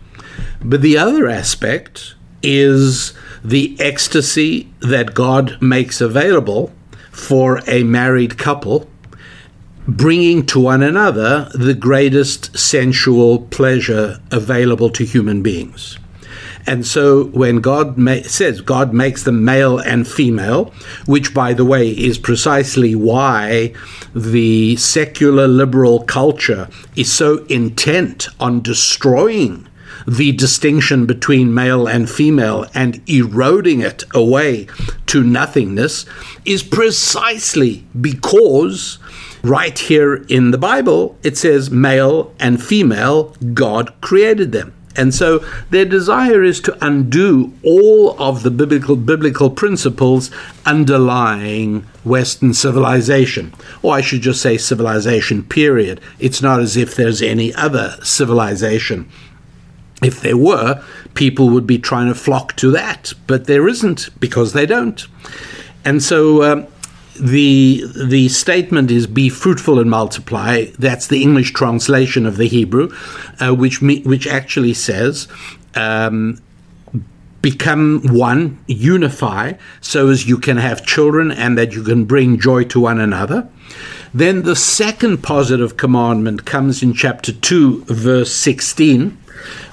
[0.63, 3.13] But the other aspect is
[3.43, 6.71] the ecstasy that God makes available
[7.11, 8.89] for a married couple
[9.87, 15.97] bringing to one another the greatest sensual pleasure available to human beings.
[16.65, 20.73] And so when God ma- says God makes them male and female,
[21.05, 23.73] which, by the way, is precisely why
[24.15, 29.67] the secular liberal culture is so intent on destroying
[30.07, 34.67] the distinction between male and female and eroding it away
[35.07, 36.05] to nothingness,
[36.45, 38.99] is precisely because
[39.43, 44.73] right here in the Bible it says male and female, God created them.
[44.95, 45.39] And so
[45.69, 50.29] their desire is to undo all of the biblical, biblical principles
[50.65, 53.53] underlying Western civilization.
[53.81, 55.99] Or I should just say civilization, period.
[56.19, 59.09] It's not as if there's any other civilization.
[60.03, 60.83] If there were,
[61.15, 65.07] people would be trying to flock to that, but there isn't because they don't.
[65.85, 66.67] And so um,
[67.19, 70.65] the the statement is be fruitful and multiply.
[70.79, 72.91] That's the English translation of the Hebrew,
[73.39, 75.27] uh, which me, which actually says.
[75.75, 76.41] Um,
[77.41, 79.51] become one, unify,
[79.81, 83.49] so as you can have children and that you can bring joy to one another.
[84.13, 89.17] Then the second positive commandment comes in chapter 2, verse 16,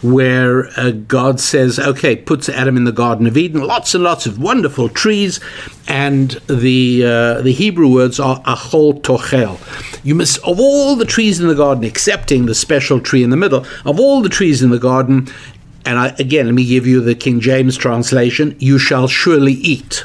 [0.02, 4.26] where uh, God says, okay, puts Adam in the Garden of Eden, lots and lots
[4.26, 5.40] of wonderful trees,
[5.88, 9.58] and the uh, the Hebrew words are achol tochel.
[10.04, 13.36] You must, of all the trees in the garden, excepting the special tree in the
[13.36, 15.28] middle, of all the trees in the garden,
[15.84, 20.04] and I, again, let me give you the King James translation, you shall surely eat.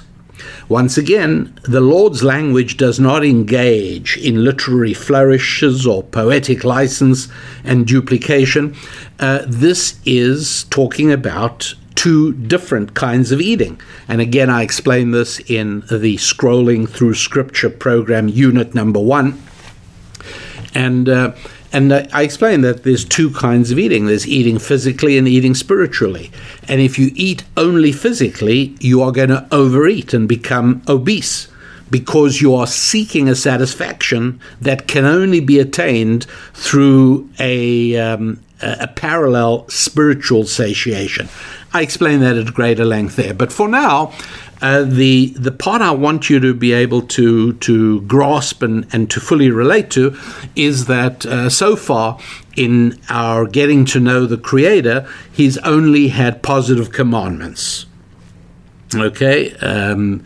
[0.68, 7.28] Once again, the Lord's language does not engage in literary flourishes or poetic license
[7.64, 8.76] and duplication.
[9.20, 13.80] Uh, this is talking about two different kinds of eating.
[14.08, 19.42] And again, I explain this in the Scrolling Through Scripture program, unit number one.
[20.74, 21.34] And uh,
[21.76, 26.32] and I explain that there's two kinds of eating there's eating physically and eating spiritually.
[26.70, 31.50] And if you eat only physically, you are going to overeat and become obese
[31.92, 38.88] because you are seeking a satisfaction that can only be attained through a, um, a
[38.88, 41.28] parallel spiritual satiation.
[41.74, 43.34] I explain that at greater length there.
[43.34, 44.14] But for now,
[44.66, 49.12] uh, the the part I want you to be able to to grasp and, and
[49.12, 50.18] to fully relate to
[50.56, 52.20] is that uh, so far
[52.56, 57.86] in our getting to know the Creator, He's only had positive commandments.
[58.96, 59.54] Okay.
[59.58, 60.24] Um,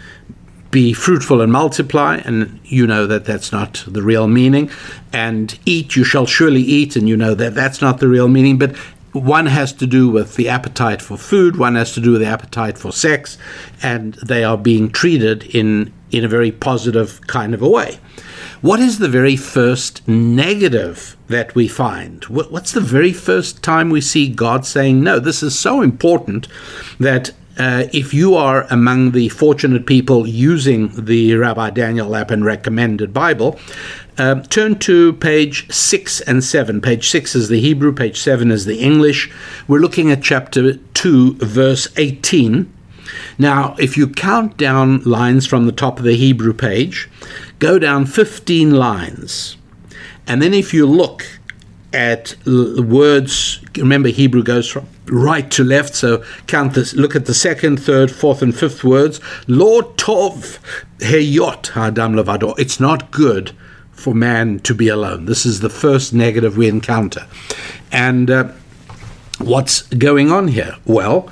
[0.72, 4.70] be fruitful and multiply, and you know that that's not the real meaning.
[5.12, 8.58] And eat, you shall surely eat, and you know that that's not the real meaning.
[8.58, 8.76] But
[9.14, 12.28] one has to do with the appetite for food, one has to do with the
[12.28, 13.38] appetite for sex,
[13.82, 18.00] and they are being treated in, in a very positive kind of a way.
[18.62, 22.24] What is the very first negative that we find?
[22.26, 25.20] What's the very first time we see God saying no?
[25.20, 26.48] This is so important
[27.00, 33.14] that uh, if you are among the fortunate people using the Rabbi Daniel Lapin recommended
[33.14, 33.60] Bible,
[34.20, 36.82] uh, turn to page 6 and 7.
[36.82, 39.32] Page 6 is the Hebrew, page 7 is the English.
[39.68, 42.72] We're looking at chapter 2, verse 18.
[43.38, 47.10] Now, if you count down lines from the top of the Hebrew page,
[47.60, 49.56] go down 15 lines.
[50.28, 51.26] And then if you look
[51.94, 57.26] at l- words, remember Hebrew goes from right to left, so count this, look at
[57.26, 59.20] the second, third, fourth, and fifth words.
[59.48, 60.60] Lo Tov
[61.00, 62.54] Heyot Adam Levado.
[62.60, 63.56] It's not good
[64.00, 65.26] for man to be alone.
[65.26, 67.28] This is the first negative we encounter.
[67.92, 68.52] And uh,
[69.40, 70.76] what's going on here?
[70.86, 71.32] Well,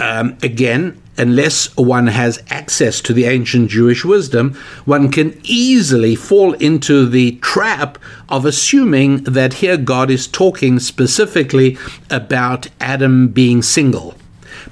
[0.00, 6.54] um, again, unless one has access to the ancient Jewish wisdom, one can easily fall
[6.54, 7.98] into the trap
[8.28, 11.78] of assuming that here God is talking specifically
[12.10, 14.14] about Adam being single.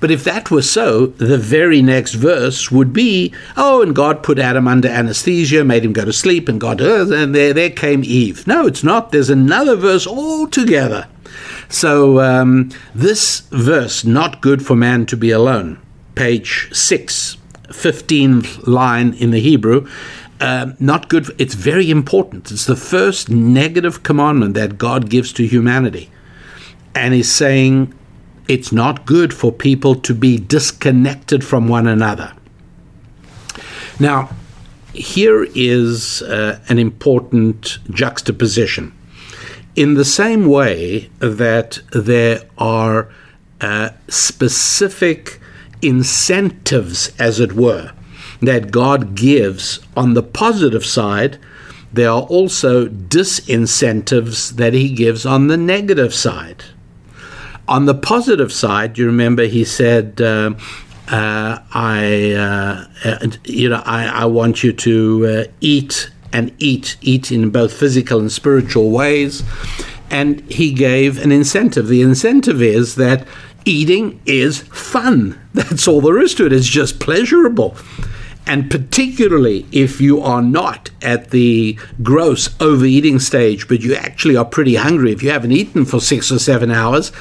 [0.03, 4.37] But if that were so, the very next verse would be, oh, and God put
[4.37, 8.03] Adam under anesthesia, made him go to sleep, and God, uh, and there, there came
[8.03, 8.45] Eve.
[8.45, 9.13] No, it's not.
[9.13, 11.07] There's another verse altogether.
[11.69, 15.81] So um, this verse, not good for man to be alone,
[16.17, 17.37] page 6,
[17.69, 19.89] 15th line in the Hebrew,
[20.41, 21.27] uh, not good.
[21.27, 22.51] For, it's very important.
[22.51, 26.11] It's the first negative commandment that God gives to humanity.
[26.93, 27.95] And he's saying,
[28.49, 32.33] it's not good for people to be disconnected from one another.
[33.99, 34.31] Now,
[34.93, 38.93] here is uh, an important juxtaposition.
[39.75, 43.09] In the same way that there are
[43.61, 45.41] uh, specific
[45.81, 47.93] incentives, as it were,
[48.41, 51.39] that God gives on the positive side
[51.93, 56.65] there are also disincentives that he gives on the negative side.
[57.73, 60.53] On the positive side, you remember he said, uh,
[61.09, 67.33] uh, "I, uh, you know, I, I, want you to uh, eat and eat, eat
[67.33, 69.43] in both physical and spiritual ways."
[70.11, 71.89] And he gave an incentive.
[71.89, 73.27] The incentive is that
[73.65, 75.41] eating is fun.
[75.55, 76.53] That's all there is to it.
[76.53, 77.75] It's just pleasurable.
[78.47, 84.45] And particularly if you are not at the gross overeating stage, but you actually are
[84.45, 87.13] pretty hungry, if you haven't eaten for six or seven hours,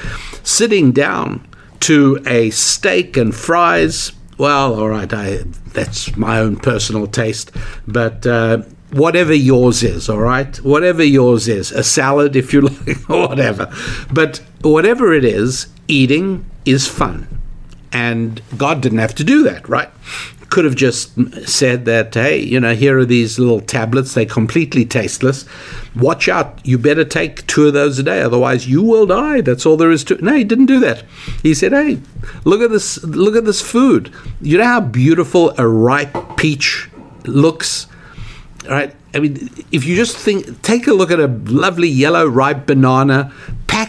[0.44, 1.48] sitting down
[1.82, 5.44] to a steak and fries, well, all right, I,
[5.74, 7.52] that's my own personal taste,
[7.88, 10.56] but uh, whatever yours is, all right?
[10.58, 13.72] Whatever yours is, a salad if you like, whatever.
[14.12, 17.28] But whatever it is, eating is fun.
[17.92, 19.90] And God didn't have to do that, right?
[20.52, 21.14] Could have just
[21.48, 25.46] said that, hey, you know, here are these little tablets, they're completely tasteless.
[25.96, 29.40] Watch out, you better take two of those a day, otherwise you will die.
[29.40, 30.22] That's all there is to it.
[30.22, 31.06] No, he didn't do that.
[31.42, 32.00] He said, hey,
[32.44, 34.14] look at this, look at this food.
[34.42, 36.90] You know how beautiful a ripe peach
[37.26, 37.88] looks?
[38.70, 38.94] Right?
[39.14, 43.34] I mean, if you just think, take a look at a lovely yellow ripe banana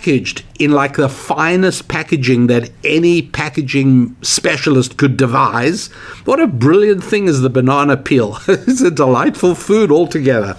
[0.02, 5.86] packaged in like the finest packaging that any packaging specialist could devise.
[6.24, 8.38] What a brilliant thing is the banana peel!
[8.48, 10.56] it's a delightful food altogether.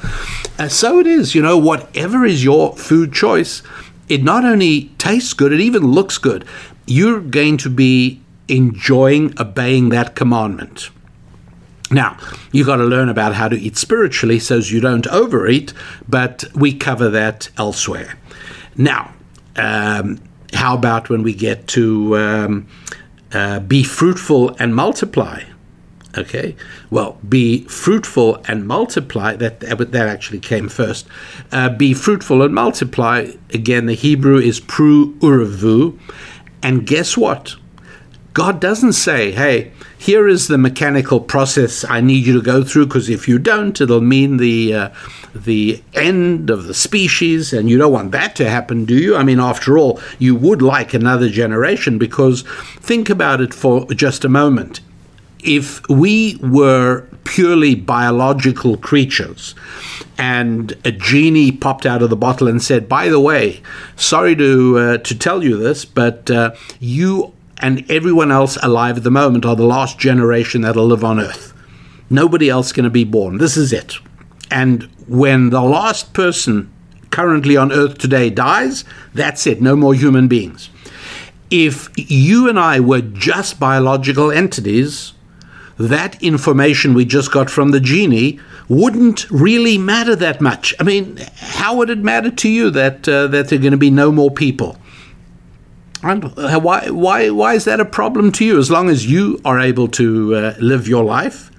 [0.58, 3.62] And so it is, you know, whatever is your food choice,
[4.08, 6.46] it not only tastes good, it even looks good.
[6.88, 10.90] You're going to be enjoying obeying that commandment.
[11.92, 12.18] Now,
[12.54, 15.74] you've got to learn about how to eat spiritually so you don't overeat,
[16.08, 18.18] but we cover that elsewhere.
[18.78, 19.14] Now,
[19.56, 20.20] um,
[20.54, 22.68] how about when we get to um,
[23.32, 25.44] uh, be fruitful and multiply?
[26.16, 26.56] Okay,
[26.92, 29.36] well, be fruitful and multiply.
[29.36, 31.08] That that actually came first.
[31.52, 33.32] Uh, be fruitful and multiply.
[33.52, 36.00] Again, the Hebrew is pru uravu,
[36.62, 37.56] and guess what?
[38.34, 42.88] God doesn't say, "Hey, here is the mechanical process I need you to go through
[42.88, 44.90] because if you don't, it'll mean the uh,
[45.36, 49.16] the end of the species, and you don't want that to happen, do you?
[49.16, 52.44] I mean, after all, you would like another generation because
[52.80, 54.82] think about it for just a moment.
[55.44, 59.56] If we were purely biological creatures,
[60.18, 63.62] and a genie popped out of the bottle and said, "By the way,
[63.96, 69.04] sorry to uh, to tell you this, but uh, you and everyone else alive at
[69.04, 71.54] the moment are the last generation that'll live on Earth.
[72.10, 73.38] Nobody else going to be born.
[73.38, 73.96] This is it.
[74.52, 76.72] And when the last person
[77.10, 78.84] currently on Earth today dies,
[79.14, 79.62] that's it.
[79.62, 80.70] No more human beings.
[81.50, 85.14] If you and I were just biological entities,
[85.78, 88.40] that information we just got from the genie
[88.70, 90.74] wouldn't really matter that much.
[90.80, 93.78] I mean, how would it matter to you that uh, that there are going to
[93.78, 94.78] be no more people?
[96.04, 98.60] And uh, why, why, why is that a problem to you?
[98.60, 101.50] As long as you are able to uh, live your life.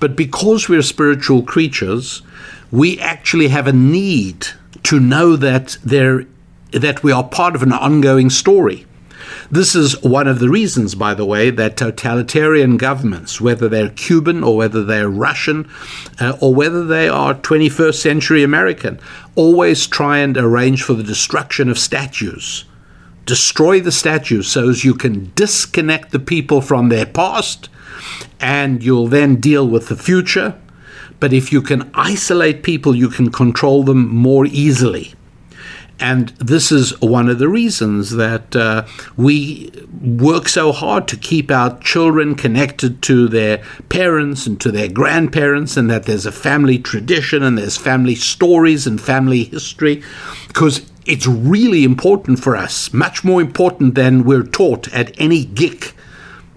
[0.00, 2.22] But because we're spiritual creatures,
[2.70, 4.48] we actually have a need
[4.84, 6.26] to know that there
[6.72, 8.86] that we are part of an ongoing story.
[9.50, 14.42] This is one of the reasons, by the way, that totalitarian governments, whether they're Cuban
[14.42, 15.68] or whether they're Russian
[16.18, 18.98] uh, or whether they are 21st century American,
[19.34, 22.64] always try and arrange for the destruction of statues
[23.26, 27.68] destroy the statues so as you can disconnect the people from their past
[28.40, 30.58] and you'll then deal with the future.
[31.20, 35.14] But if you can isolate people, you can control them more easily.
[36.00, 39.70] And this is one of the reasons that uh, we
[40.02, 45.76] work so hard to keep our children connected to their parents and to their grandparents,
[45.76, 50.02] and that there's a family tradition and there's family stories and family history.
[50.48, 55.92] Because it's really important for us, much more important than we're taught at any GIC.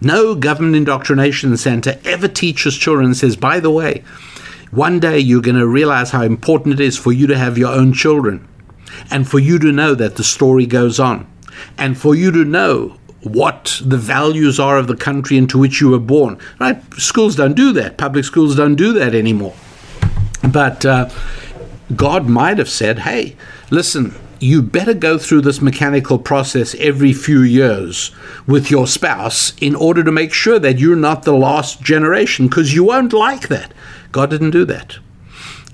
[0.01, 4.03] No government indoctrination center ever teaches children says, by the way,
[4.71, 7.73] one day you're going to realize how important it is for you to have your
[7.73, 8.47] own children
[9.09, 11.27] and for you to know that the story goes on
[11.77, 15.89] and for you to know what the values are of the country into which you
[15.89, 16.37] were born.
[16.59, 16.81] Right?
[16.93, 17.97] Schools don't do that.
[17.97, 19.55] Public schools don't do that anymore.
[20.47, 21.09] But uh,
[21.95, 23.35] God might have said, hey,
[23.71, 28.11] listen, you better go through this mechanical process every few years
[28.47, 32.73] with your spouse in order to make sure that you're not the last generation because
[32.73, 33.73] you won't like that.
[34.11, 34.97] God didn't do that.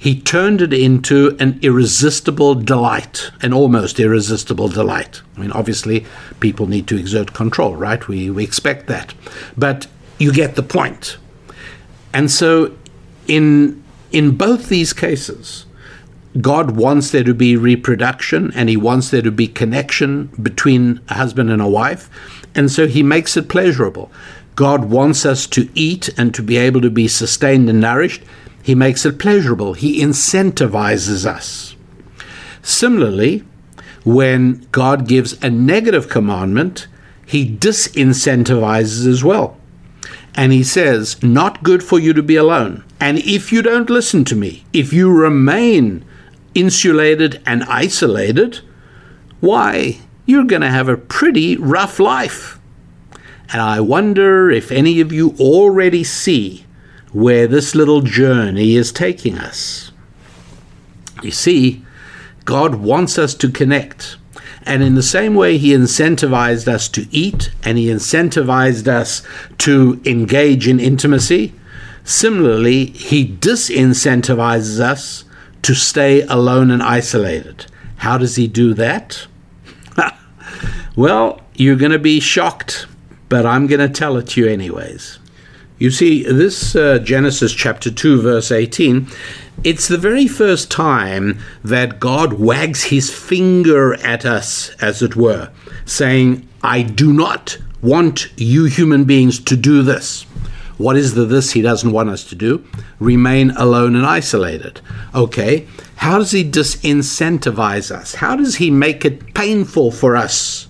[0.01, 5.21] He turned it into an irresistible delight, an almost irresistible delight.
[5.37, 6.07] I mean, obviously,
[6.39, 8.07] people need to exert control, right?
[8.07, 9.13] We, we expect that.
[9.55, 9.85] But
[10.17, 11.17] you get the point.
[12.13, 12.75] And so,
[13.27, 15.67] in, in both these cases,
[16.39, 21.15] God wants there to be reproduction and he wants there to be connection between a
[21.15, 22.09] husband and a wife.
[22.55, 24.11] And so he makes it pleasurable.
[24.55, 28.21] God wants us to eat and to be able to be sustained and nourished.
[28.63, 29.73] He makes it pleasurable.
[29.73, 31.75] He incentivizes us.
[32.61, 33.43] Similarly,
[34.03, 36.87] when God gives a negative commandment,
[37.25, 39.57] he disincentivizes as well.
[40.35, 42.83] And he says, Not good for you to be alone.
[42.99, 46.05] And if you don't listen to me, if you remain
[46.53, 48.59] insulated and isolated,
[49.39, 52.59] why, you're going to have a pretty rough life.
[53.51, 56.65] And I wonder if any of you already see
[57.11, 59.91] where this little journey is taking us.
[61.21, 61.85] You see,
[62.45, 64.17] God wants us to connect.
[64.63, 69.23] And in the same way, He incentivized us to eat and He incentivized us
[69.59, 71.53] to engage in intimacy,
[72.03, 75.25] similarly, He disincentivizes us
[75.63, 77.65] to stay alone and isolated.
[77.97, 79.27] How does He do that?
[80.95, 82.87] well, you're going to be shocked,
[83.29, 85.19] but I'm going to tell it to you anyways.
[85.77, 89.07] You see, this uh, Genesis chapter 2, verse 18,
[89.63, 95.51] it's the very first time that God wags his finger at us, as it were,
[95.85, 100.25] saying, I do not want you human beings to do this.
[100.81, 102.65] What is the this he doesn't want us to do?
[102.99, 104.81] Remain alone and isolated.
[105.13, 105.67] Okay,
[105.97, 108.15] how does he disincentivize us?
[108.15, 110.67] How does he make it painful for us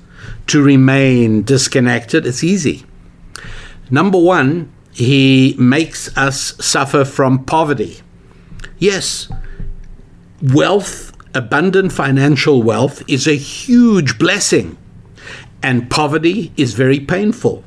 [0.48, 2.26] to remain disconnected?
[2.26, 2.84] It's easy.
[3.90, 8.02] Number one, he makes us suffer from poverty.
[8.78, 9.32] Yes,
[10.42, 14.78] wealth, abundant financial wealth, is a huge blessing,
[15.64, 17.64] and poverty is very painful.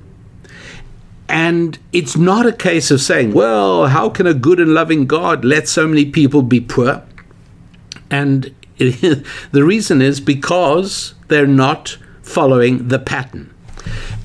[1.34, 5.44] And it's not a case of saying, well, how can a good and loving God
[5.44, 7.02] let so many people be poor?
[8.08, 13.52] And it, the reason is because they're not following the pattern.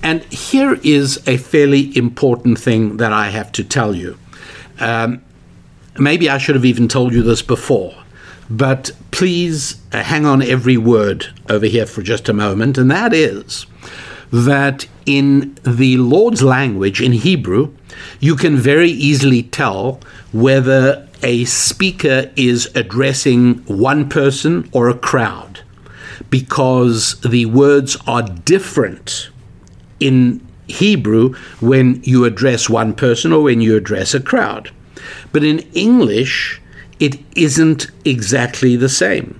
[0.03, 4.15] And here is a fairly important thing that I have to tell you.
[4.79, 5.23] Um,
[5.97, 7.95] maybe I should have even told you this before,
[8.51, 13.15] but please uh, hang on every word over here for just a moment, and that
[13.15, 13.65] is
[14.31, 17.73] that in the Lord's language, in Hebrew,
[18.19, 19.99] you can very easily tell
[20.31, 25.61] whether a speaker is addressing one person or a crowd
[26.29, 29.29] because the words are different
[29.99, 34.71] in Hebrew when you address one person or when you address a crowd.
[35.31, 36.61] But in English,
[36.99, 39.39] it isn't exactly the same.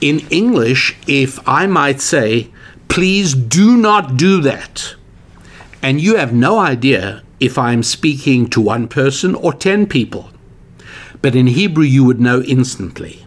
[0.00, 2.50] In English, if I might say,
[2.90, 4.96] please do not do that,
[5.80, 10.30] and you have no idea if I'm speaking to one person or 10 people,
[11.22, 13.24] but in Hebrew, you would know instantly.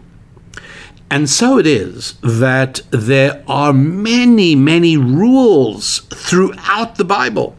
[1.10, 7.56] And so it is that there are many, many rules throughout the Bible,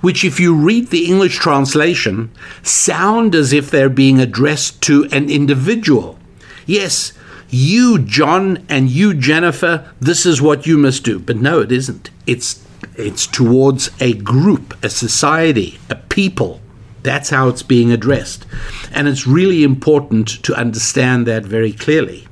[0.00, 2.30] which, if you read the English translation,
[2.62, 6.18] sound as if they're being addressed to an individual.
[6.64, 7.12] Yes,
[7.52, 11.18] you, John, and you, Jennifer, this is what you must do.
[11.18, 12.10] But no, it isn't.
[12.26, 12.64] It's,
[12.96, 16.60] it's towards a group, a society, a people.
[17.02, 18.46] That's how it's being addressed.
[18.92, 22.26] And it's really important to understand that very clearly.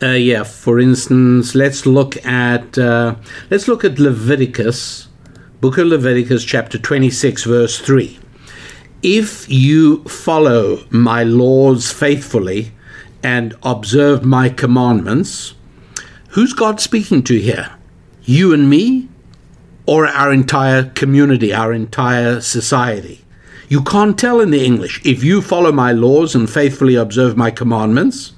[0.00, 3.16] Uh, yeah, for instance, let's look at uh,
[3.50, 5.08] let's look at Leviticus,
[5.60, 8.18] Book of Leviticus, chapter twenty-six, verse three.
[9.02, 12.70] If you follow my laws faithfully
[13.22, 15.54] and observe my commandments,
[16.30, 17.76] who's God speaking to here?
[18.22, 19.08] You and me,
[19.86, 23.24] or our entire community, our entire society?
[23.68, 25.04] You can't tell in the English.
[25.04, 28.32] If you follow my laws and faithfully observe my commandments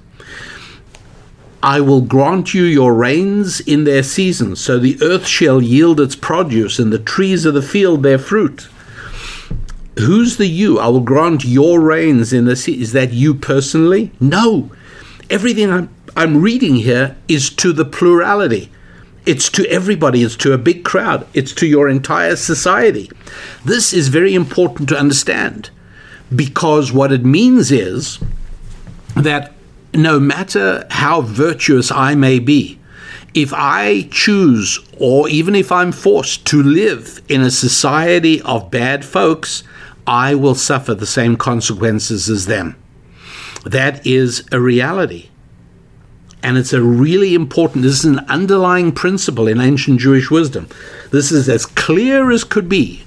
[1.62, 6.16] I will grant you your rains in their season, so the earth shall yield its
[6.16, 8.68] produce, and the trees of the field their fruit.
[9.99, 10.78] Who's the you?
[10.78, 12.80] I will grant your rains in the sea.
[12.80, 14.12] Is that you personally?
[14.20, 14.70] No.
[15.28, 18.70] Everything I'm, I'm reading here is to the plurality.
[19.26, 23.11] It's to everybody, it's to a big crowd, it's to your entire society.
[23.64, 25.70] This is very important to understand
[26.34, 28.18] because what it means is
[29.14, 29.53] that
[29.93, 32.78] no matter how virtuous I may be,
[33.34, 39.05] if I choose, or even if I'm forced to live in a society of bad
[39.05, 39.62] folks,
[40.11, 42.74] I will suffer the same consequences as them.
[43.64, 45.28] That is a reality.
[46.42, 50.68] And it's a really important, this is an underlying principle in ancient Jewish wisdom.
[51.12, 53.04] This is as clear as could be.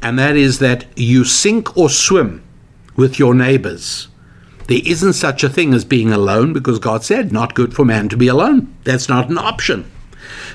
[0.00, 2.44] And that is that you sink or swim
[2.94, 4.06] with your neighbors
[4.68, 8.08] There isn't such a thing as being alone because God said, not good for man
[8.10, 8.72] to be alone.
[8.84, 9.90] That's not an option.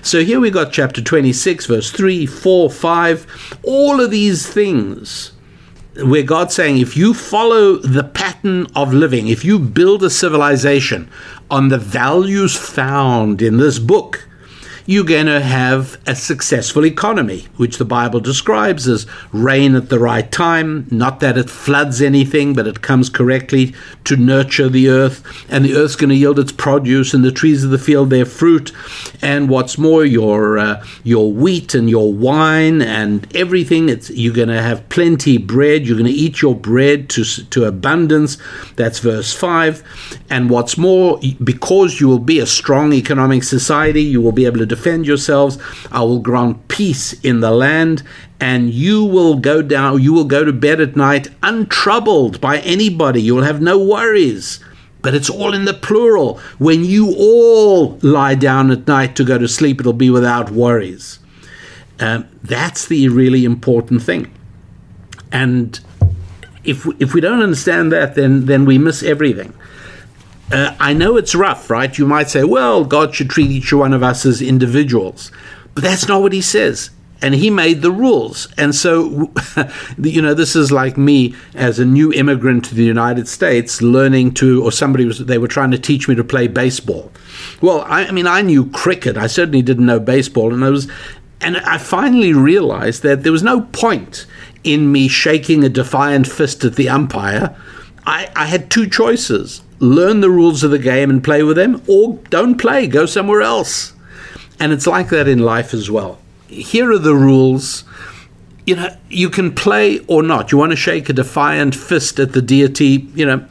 [0.01, 3.59] So here we got chapter 26, verse 3, 4, 5.
[3.63, 5.33] All of these things
[6.03, 11.09] where God's saying, if you follow the pattern of living, if you build a civilization
[11.49, 14.26] on the values found in this book,
[14.87, 19.99] you're going to have a successful economy, which the Bible describes as rain at the
[19.99, 20.87] right time.
[20.89, 23.75] Not that it floods anything, but it comes correctly
[24.05, 27.65] to nurture the earth, and the earth's going to yield its produce, and the trees
[27.65, 28.71] of the field their fruit.
[29.21, 33.89] And what's more, your uh, your wheat and your wine and everything.
[33.89, 35.85] It's you're going to have plenty bread.
[35.85, 38.37] You're going to eat your bread to to abundance.
[38.77, 39.83] That's verse five.
[40.29, 44.59] And what's more, because you will be a strong economic society, you will be able
[44.59, 45.57] to defend yourselves.
[45.91, 48.03] I will grant peace in the land,
[48.39, 53.21] and you will go down, you will go to bed at night untroubled by anybody.
[53.21, 54.59] You will have no worries.
[55.01, 56.37] But it's all in the plural.
[56.57, 61.19] When you all lie down at night to go to sleep, it'll be without worries.
[61.99, 64.31] Um, that's the really important thing.
[65.31, 65.79] And
[66.63, 69.53] if if we don't understand that, then then we miss everything.
[70.51, 71.97] Uh, I know it's rough, right?
[71.97, 75.31] You might say, well, God should treat each one of us as individuals.
[75.73, 76.89] But that's not what he says.
[77.21, 78.47] And he made the rules.
[78.57, 79.31] And so,
[79.97, 84.35] you know, this is like me as a new immigrant to the United States learning
[84.35, 87.11] to, or somebody was, they were trying to teach me to play baseball.
[87.61, 89.17] Well, I, I mean, I knew cricket.
[89.17, 90.53] I certainly didn't know baseball.
[90.53, 90.87] And I was,
[91.41, 94.25] and I finally realized that there was no point
[94.63, 97.55] in me shaking a defiant fist at the umpire.
[98.05, 101.81] I, I had two choices learn the rules of the game and play with them,
[101.87, 103.93] or don't play, go somewhere else.
[104.59, 106.19] And it's like that in life as well.
[106.47, 107.83] Here are the rules.
[108.65, 110.51] You know, you can play or not.
[110.51, 113.45] You want to shake a defiant fist at the deity, you know,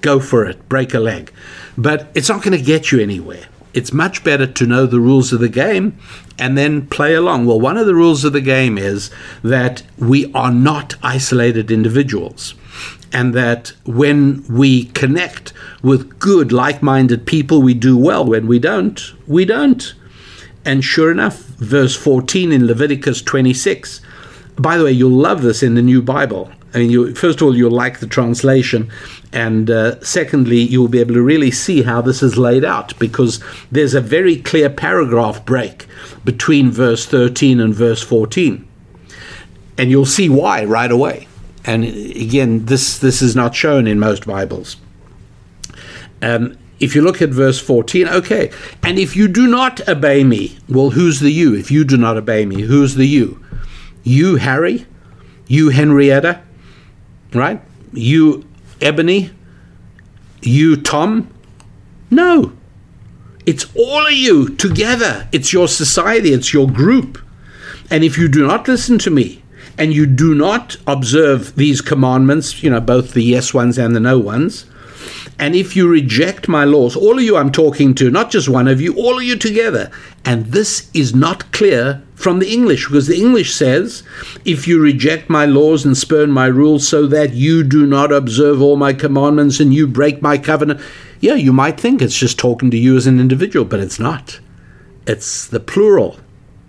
[0.00, 1.32] go for it, break a leg.
[1.76, 3.44] But it's not going to get you anywhere.
[3.72, 5.96] It's much better to know the rules of the game
[6.38, 7.46] and then play along.
[7.46, 9.10] Well, one of the rules of the game is
[9.44, 12.54] that we are not isolated individuals
[13.12, 15.52] and that when we connect
[15.82, 18.24] with good, like minded people, we do well.
[18.24, 19.94] When we don't, we don't.
[20.64, 24.00] And sure enough, verse 14 in Leviticus 26.
[24.56, 26.50] By the way, you'll love this in the New Bible.
[26.72, 28.92] I mean, you, first of all, you'll like the translation,
[29.32, 33.42] and uh, secondly, you'll be able to really see how this is laid out because
[33.72, 35.86] there's a very clear paragraph break
[36.24, 38.68] between verse 13 and verse 14.
[39.78, 41.26] And you'll see why right away.
[41.64, 44.76] And again, this, this is not shown in most Bibles.
[46.22, 48.50] Um, if you look at verse 14, okay,
[48.82, 51.54] and if you do not obey me, well, who's the you?
[51.54, 53.44] If you do not obey me, who's the you?
[54.02, 54.86] You, Harry?
[55.46, 56.42] You, Henrietta?
[57.34, 57.60] Right?
[57.92, 58.48] You,
[58.80, 59.30] Ebony?
[60.40, 61.28] You, Tom?
[62.10, 62.52] No.
[63.44, 65.28] It's all of you together.
[65.32, 67.18] It's your society, it's your group.
[67.90, 69.42] And if you do not listen to me,
[69.80, 74.00] and you do not observe these commandments, you know, both the yes ones and the
[74.00, 74.66] no ones,
[75.38, 78.68] and if you reject my laws, all of you I'm talking to, not just one
[78.68, 79.90] of you, all of you together.
[80.22, 84.02] And this is not clear from the English because the English says,
[84.44, 88.60] if you reject my laws and spurn my rules so that you do not observe
[88.60, 90.80] all my commandments and you break my covenant.
[91.20, 94.40] Yeah, you might think it's just talking to you as an individual, but it's not.
[95.06, 96.18] It's the plural.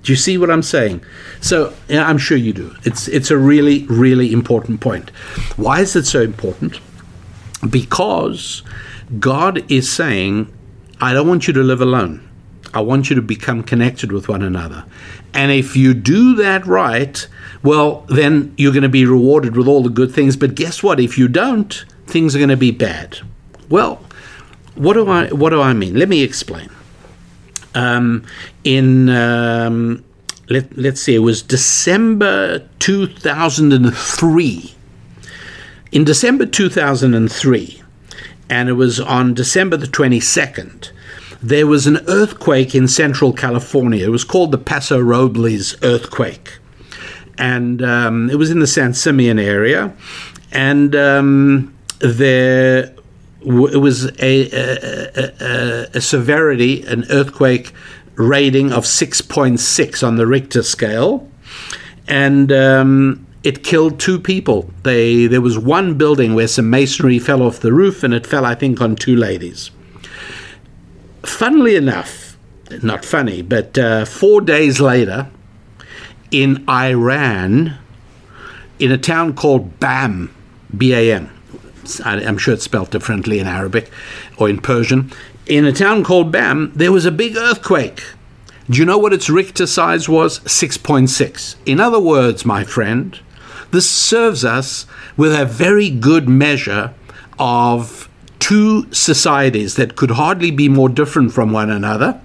[0.04, 1.04] Do you see what I'm saying?
[1.41, 2.76] So yeah, I'm sure you do.
[2.84, 5.10] It's it's a really really important point.
[5.58, 6.80] Why is it so important?
[7.70, 8.64] because
[9.20, 10.52] God is saying,
[10.99, 12.28] I don't want you to live alone.
[12.74, 14.86] I want you to become connected with one another.
[15.34, 17.28] And if you do that right,
[17.64, 20.38] well, then you're going to be rewarded with all the good things.
[20.38, 20.99] But guess what?
[20.99, 23.20] If you don't, things are going to be bad.
[23.70, 24.04] Well,
[24.76, 25.95] what do I what do I mean?
[25.99, 26.70] Let me explain.
[27.74, 28.26] Um,
[28.63, 30.03] in um,
[30.49, 34.76] let let's see, it was December two thousand and three
[35.91, 37.82] in December 2003,
[38.49, 40.89] and it was on December the 22nd,
[41.43, 44.05] there was an earthquake in central California.
[44.05, 46.59] It was called the Paso Robles earthquake.
[47.38, 49.93] And um, it was in the San Simeon area.
[50.51, 52.93] And um, there
[53.44, 57.74] it was a, a, a, a, severity, an earthquake
[58.16, 61.28] rating of 6.6 on the Richter scale.
[62.08, 64.70] And um, it killed two people.
[64.84, 68.46] They there was one building where some masonry fell off the roof, and it fell,
[68.46, 69.72] I think, on two ladies.
[71.24, 72.38] Funnily enough,
[72.84, 75.30] not funny, but uh, four days later,
[76.32, 77.78] in Iran,
[78.80, 80.34] in a town called Bam,
[80.76, 81.30] B A M,
[82.00, 83.89] I'm sure it's spelled differently in Arabic
[84.38, 85.12] or in Persian.
[85.48, 88.04] In a town called Bam, there was a big earthquake.
[88.70, 90.39] Do you know what its Richter size was?
[90.42, 91.56] 6.6.
[91.66, 93.20] In other words, my friend,
[93.72, 94.86] this serves us
[95.18, 96.94] with a very good measure
[97.39, 98.08] of
[98.39, 102.22] two societies that could hardly be more different from one another,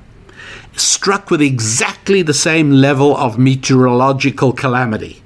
[0.76, 5.22] struck with exactly the same level of meteorological calamity.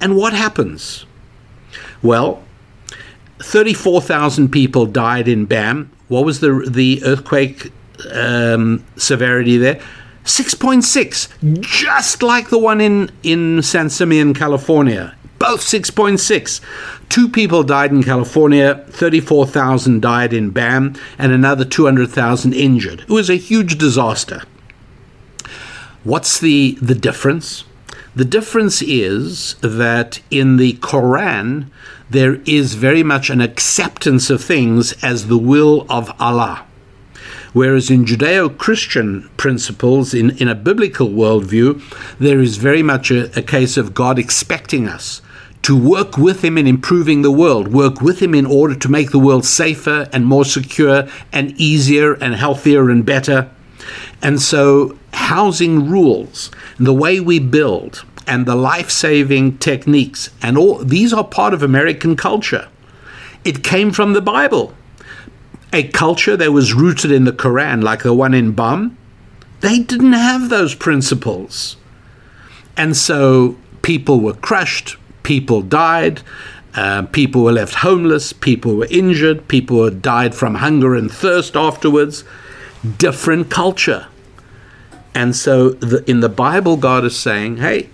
[0.00, 1.04] And what happens?
[2.02, 2.42] Well,
[3.44, 5.90] 34,000 people died in Bam.
[6.08, 7.70] What was the, the earthquake
[8.12, 9.80] um, severity there?
[10.24, 15.14] 6.6, just like the one in, in San Simeon, California.
[15.38, 16.60] Both 6.6.
[17.10, 23.00] Two people died in California, 34,000 died in Bam, and another 200,000 injured.
[23.00, 24.42] It was a huge disaster.
[26.02, 27.64] What's the, the difference?
[28.16, 31.66] The difference is that in the Quran,
[32.14, 36.64] there is very much an acceptance of things as the will of Allah.
[37.52, 41.82] Whereas in Judeo Christian principles, in, in a biblical worldview,
[42.18, 45.22] there is very much a, a case of God expecting us
[45.62, 49.10] to work with Him in improving the world, work with Him in order to make
[49.10, 53.50] the world safer and more secure and easier and healthier and better.
[54.22, 60.78] And so, housing rules, the way we build, and the life saving techniques, and all
[60.78, 62.68] these are part of American culture.
[63.44, 64.74] It came from the Bible
[65.74, 68.96] a culture that was rooted in the Quran, like the one in Bam,
[69.60, 71.76] they didn't have those principles.
[72.76, 76.22] And so people were crushed, people died,
[76.76, 82.22] uh, people were left homeless, people were injured, people died from hunger and thirst afterwards.
[82.98, 84.06] Different culture.
[85.12, 87.88] And so the, in the Bible, God is saying, hey,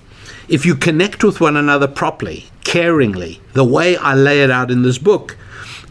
[0.50, 4.82] if you connect with one another properly, caringly, the way I lay it out in
[4.82, 5.36] this book,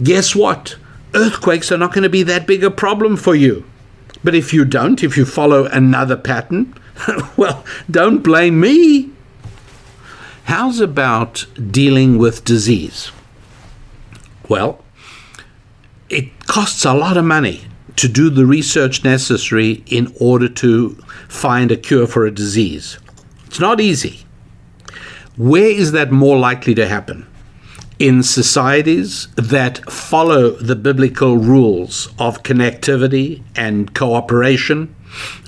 [0.03, 0.75] guess what?
[1.13, 3.65] earthquakes are not going to be that big a problem for you.
[4.23, 6.73] But if you don't, if you follow another pattern,
[7.37, 9.11] well, don't blame me.
[10.45, 13.11] How's about dealing with disease?
[14.47, 14.83] Well,
[16.09, 20.95] it costs a lot of money to do the research necessary in order to
[21.27, 22.97] find a cure for a disease.
[23.45, 24.25] It's not easy.
[25.39, 27.25] Where is that more likely to happen?
[27.99, 34.95] in societies that follow the biblical rules of connectivity and cooperation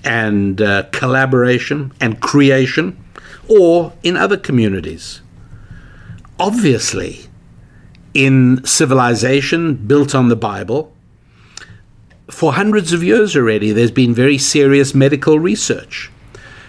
[0.04, 3.02] and uh, collaboration and creation,
[3.48, 5.22] or in other communities.
[6.38, 7.28] Obviously,
[8.14, 10.94] in civilization built on the Bible,
[12.30, 16.12] for hundreds of years already, there's been very serious medical research.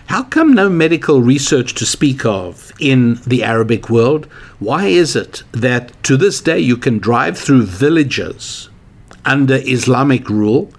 [0.06, 4.26] How come no medical research to speak of in the Arabic world?
[4.58, 8.68] Why is it that to this day you can drive through villages
[9.24, 10.72] under Islamic rule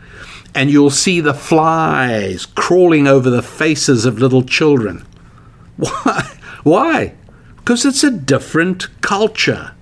[0.53, 5.05] and you'll see the flies crawling over the faces of little children?
[5.77, 6.37] Why?
[6.63, 7.13] Why?
[7.57, 9.73] Because it's a different culture.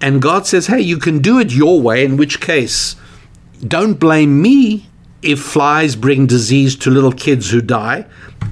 [0.00, 2.96] And God says, hey, you can do it your way, in which case,
[3.66, 4.88] don't blame me
[5.22, 8.04] if flies bring disease to little kids who die.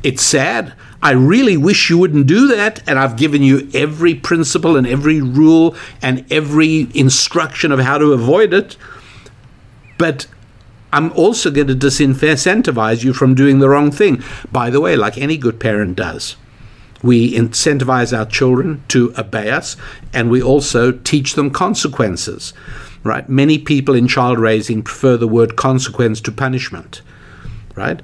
[0.02, 0.74] It's sad.
[1.02, 2.86] I really wish you wouldn't do that.
[2.88, 8.12] And I've given you every principle and every rule and every instruction of how to
[8.12, 8.76] avoid it.
[9.98, 10.26] But
[10.92, 14.22] I'm also going to disincentivize you from doing the wrong thing.
[14.50, 16.36] By the way, like any good parent does,
[17.02, 19.76] we incentivize our children to obey us
[20.12, 22.52] and we also teach them consequences.
[23.02, 23.26] Right?
[23.28, 27.00] Many people in child raising prefer the word consequence to punishment.
[27.74, 28.02] Right?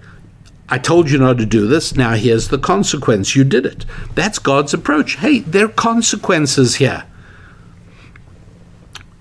[0.69, 1.95] I told you not to do this.
[1.95, 3.37] Now here's the consequence.
[3.37, 3.87] You did it.
[4.14, 5.17] That's God's approach.
[5.17, 7.05] Hey, there are consequences here.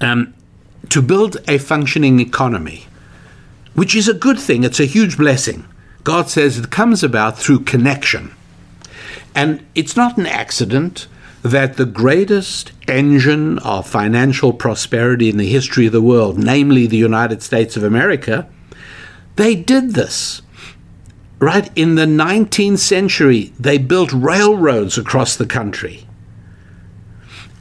[0.01, 0.33] Um,
[0.89, 2.85] to build a functioning economy,
[3.73, 5.65] which is a good thing, it's a huge blessing.
[6.03, 8.31] God says it comes about through connection.
[9.33, 11.07] And it's not an accident
[11.43, 16.97] that the greatest engine of financial prosperity in the history of the world, namely the
[16.97, 18.47] United States of America,
[19.35, 20.41] they did this
[21.45, 21.69] right?
[21.75, 26.07] In the 19th century, they built railroads across the country.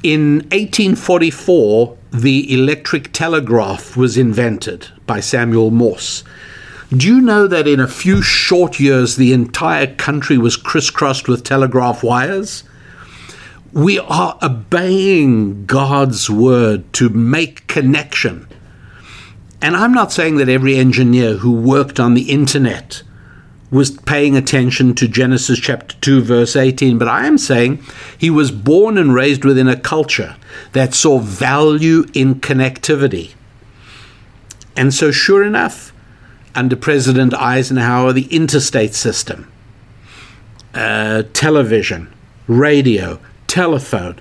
[0.03, 6.25] In 1844, the electric telegraph was invented by Samuel Morse.
[6.97, 11.45] Do you know that in a few short years, the entire country was crisscrossed with
[11.45, 12.65] telegraph wires?
[13.75, 18.49] We are obeying God's word to make connection.
[19.61, 23.03] And I'm not saying that every engineer who worked on the internet
[23.75, 27.83] was paying attention to Genesis chapter 2, verse 18, but I am saying
[28.17, 30.37] he was born and raised within a culture
[30.75, 33.33] that saw value in connectivity.
[34.77, 35.93] And so, sure enough,
[36.55, 39.51] under President Eisenhower, the interstate system,
[40.73, 42.15] uh, television,
[42.47, 43.19] radio,
[43.49, 44.21] telephone,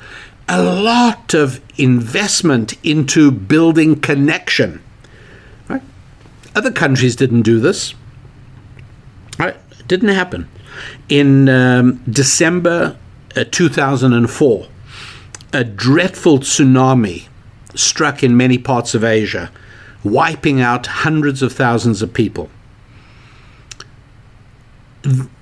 [0.50, 4.82] a lot of investment into building connection.
[5.68, 5.84] Right?
[6.56, 7.94] Other countries didn't do this.
[9.40, 10.50] It didn't happen.
[11.10, 12.98] In um, December
[13.36, 14.68] uh, 2004,
[15.54, 17.28] a dreadful tsunami
[17.76, 19.52] struck in many parts of Asia,
[20.04, 22.50] wiping out hundreds of thousands of people.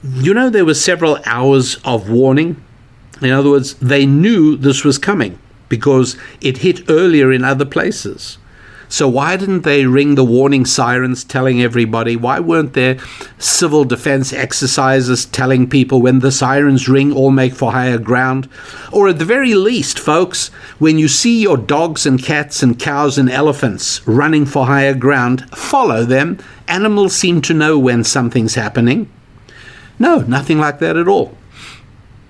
[0.03, 2.61] You know, there were several hours of warning
[3.21, 5.37] in other words, they knew this was coming
[5.69, 8.37] because it hit earlier in other places.
[8.91, 12.17] So, why didn't they ring the warning sirens telling everybody?
[12.17, 12.97] Why weren't there
[13.37, 18.49] civil defense exercises telling people when the sirens ring, all make for higher ground?
[18.91, 23.17] Or, at the very least, folks, when you see your dogs and cats and cows
[23.17, 26.37] and elephants running for higher ground, follow them.
[26.67, 29.09] Animals seem to know when something's happening.
[29.99, 31.37] No, nothing like that at all.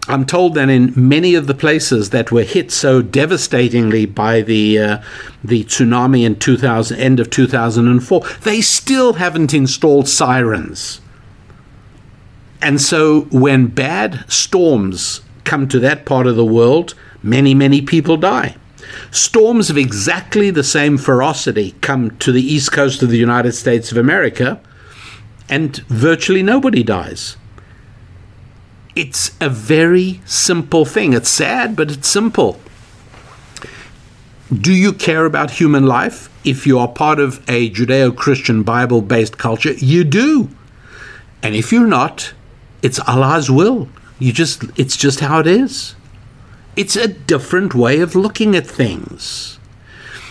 [0.08, 4.80] I'm told that in many of the places that were hit so devastatingly by the
[4.80, 5.04] uh,
[5.44, 11.02] the tsunami in 2000, end of 2004, they still haven't installed sirens.
[12.62, 18.18] And so when bad storms come to that part of the world, many, many people
[18.18, 18.56] die.
[19.12, 23.92] Storms of exactly the same ferocity come to the east coast of the United States
[23.92, 24.60] of America,
[25.50, 27.38] and virtually nobody dies
[28.96, 31.14] it's a very simple thing.
[31.14, 32.60] It's sad, but it's simple.
[34.54, 36.30] Do you care about human life?
[36.44, 40.50] If you are part of a Judeo Christian Bible based culture, you do.
[41.42, 42.34] And if you're not,
[42.82, 43.88] it's Allah's will.
[44.20, 45.96] You just it's just how it is.
[46.76, 49.58] It's a different way of looking at things.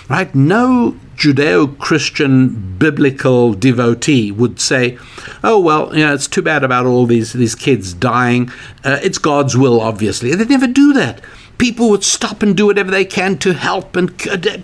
[0.08, 0.34] Right?
[0.34, 4.96] No Judeo Christian biblical devotee would say,
[5.44, 8.50] oh, well, you know, it's too bad about all these, these kids dying.
[8.82, 10.32] Uh, it's God's will, obviously.
[10.32, 11.20] And they never do that.
[11.58, 14.10] People would stop and do whatever they can to help, and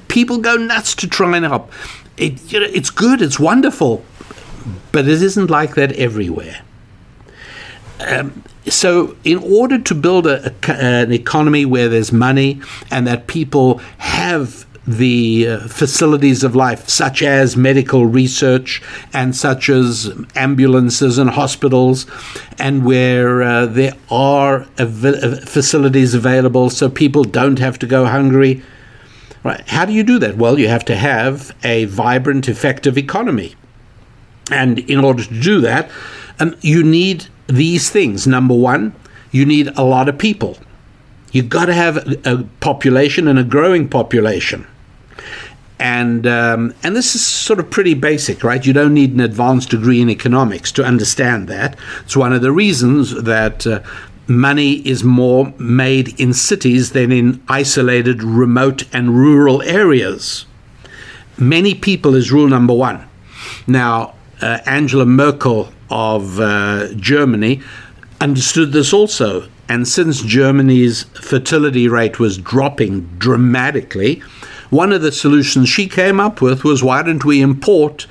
[0.09, 1.71] people go nuts to try and help.
[2.17, 4.03] It, you know, it's good, it's wonderful,
[4.93, 6.63] but it isn't like that everywhere.
[8.01, 13.27] Um, so, in order to build a, a, an economy where there's money and that
[13.27, 18.81] people have the uh, facilities of life, such as medical research
[19.13, 22.07] and such as ambulances and hospitals,
[22.59, 28.63] and where uh, there are av- facilities available so people don't have to go hungry.
[29.43, 29.69] Right.
[29.69, 30.37] How do you do that?
[30.37, 33.55] Well, you have to have a vibrant, effective economy.
[34.51, 35.91] And in order to do that,
[36.39, 38.27] um, you need these things.
[38.27, 38.95] Number one,
[39.31, 40.59] you need a lot of people.
[41.33, 44.67] You've got to have a population and a growing population
[45.79, 48.65] and um, and this is sort of pretty basic, right?
[48.65, 51.77] You don't need an advanced degree in economics to understand that.
[52.03, 53.81] It's one of the reasons that uh,
[54.27, 60.47] money is more made in cities than in isolated, remote, and rural areas.
[61.39, 63.07] Many people is rule number one.
[63.67, 67.61] Now, uh, Angela Merkel of uh, Germany
[68.21, 69.49] understood this also.
[69.69, 74.23] And since Germany's fertility rate was dropping dramatically,
[74.71, 78.07] one of the solutions she came up with was why don't we import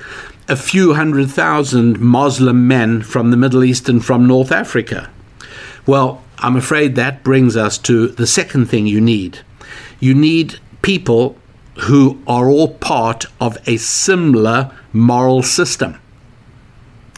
[0.48, 5.10] a few hundred thousand Muslim men from the Middle East and from North Africa?
[5.86, 9.40] Well, I'm afraid that brings us to the second thing you need.
[10.00, 11.36] You need people
[11.80, 16.00] who are all part of a similar moral system.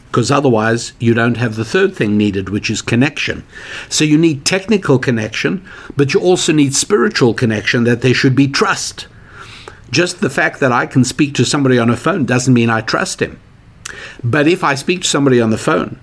[0.07, 3.45] Because otherwise, you don't have the third thing needed, which is connection.
[3.89, 5.65] So you need technical connection,
[5.95, 9.07] but you also need spiritual connection that there should be trust.
[9.91, 12.81] Just the fact that I can speak to somebody on a phone doesn't mean I
[12.81, 13.39] trust him.
[14.23, 15.99] But if I speak to somebody on the phone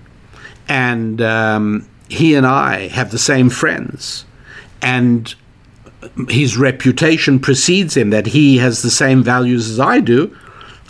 [0.67, 4.25] and um, he and I have the same friends
[4.81, 5.33] and
[6.29, 10.35] his reputation precedes him that he has the same values as I do,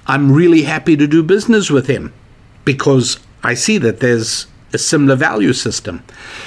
[0.08, 2.14] I'm really happy to do business with him
[2.66, 6.04] because I see that there's a similar value system.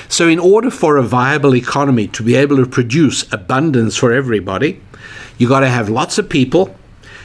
[0.08, 4.80] So, in order for a viable economy to be able to produce abundance for everybody,
[5.40, 6.76] you got to have lots of people.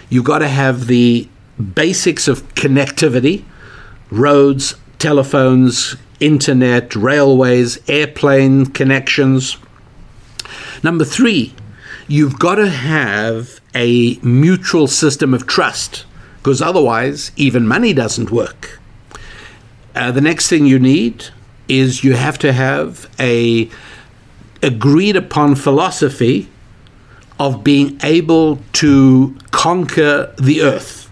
[0.10, 1.28] You got to have the
[1.74, 3.44] basics of connectivity,
[4.10, 9.58] roads, telephones, internet, railways, airplane connections.
[10.82, 11.54] Number three,
[12.08, 16.06] you've got to have a mutual system of trust
[16.38, 18.80] because otherwise, even money doesn't work.
[19.94, 21.26] Uh, the next thing you need
[21.68, 23.70] is you have to have a
[24.64, 26.48] agreed upon philosophy
[27.40, 31.10] of being able to conquer the earth.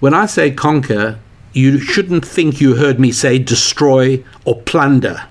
[0.00, 1.18] When I say conquer,
[1.52, 5.24] you shouldn't think you heard me say destroy or plunder.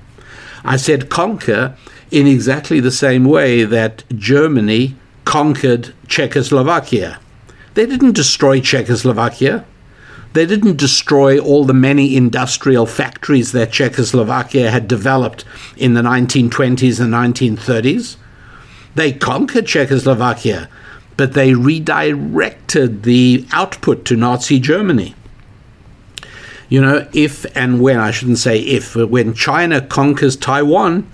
[0.64, 1.76] I said conquer
[2.12, 7.20] in exactly the same way that Germany conquered Czechoslovakia.
[7.74, 9.66] They didn't destroy Czechoslovakia.
[10.34, 15.44] They didn't destroy all the many industrial factories that Czechoslovakia had developed
[15.76, 18.16] in the 1920s and 1930s.
[18.96, 20.70] They conquered Czechoslovakia,
[21.18, 25.16] but they redirected the output to Nazi Germany.
[26.70, 31.10] You know, if and when, I shouldn't say if, when China conquers Taiwan,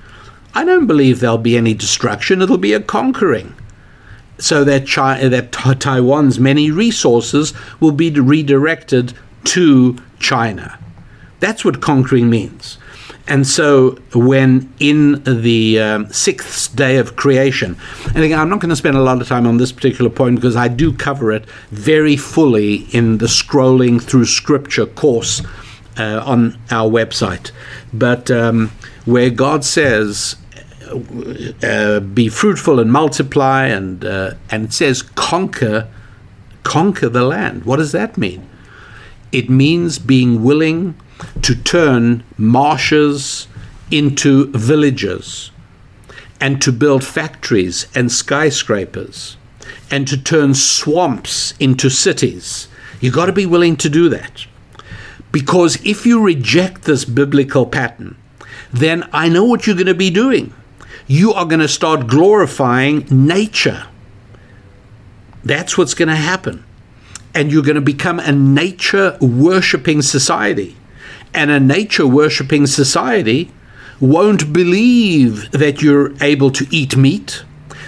[0.54, 2.42] I don't believe there'll be any destruction.
[2.42, 3.56] It'll be a conquering
[4.40, 9.14] so that, China, that Taiwan's many resources will be redirected
[9.46, 10.78] to China.
[11.40, 12.78] That's what conquering means.
[13.28, 17.76] And so, when in the um, sixth day of creation,
[18.16, 20.36] and again, I'm not going to spend a lot of time on this particular point
[20.36, 25.42] because I do cover it very fully in the scrolling through scripture course
[25.98, 27.52] uh, on our website.
[27.92, 28.70] But um,
[29.04, 30.38] where God says,
[31.64, 35.90] uh, be fruitful and multiply, and uh, and it says conquer,
[36.64, 37.66] conquer the land.
[37.66, 38.48] What does that mean?
[39.34, 40.96] It means being willing
[41.42, 43.48] to turn marshes
[43.92, 45.52] into villages,
[46.40, 49.38] and to build factories and skyscrapers,
[49.90, 52.68] and to turn swamps into cities.
[53.00, 54.46] You've got to be willing to do that.
[55.32, 58.16] Because if you reject this biblical pattern,
[58.72, 60.54] then I know what you're going to be doing
[61.08, 63.88] you are going to start glorifying nature.
[65.44, 66.66] That's what's going to happen.
[67.34, 70.76] And you're going to become a nature worshipping society.
[71.38, 73.52] And a nature worshipping society
[74.00, 77.44] won't believe that you're able to eat meat.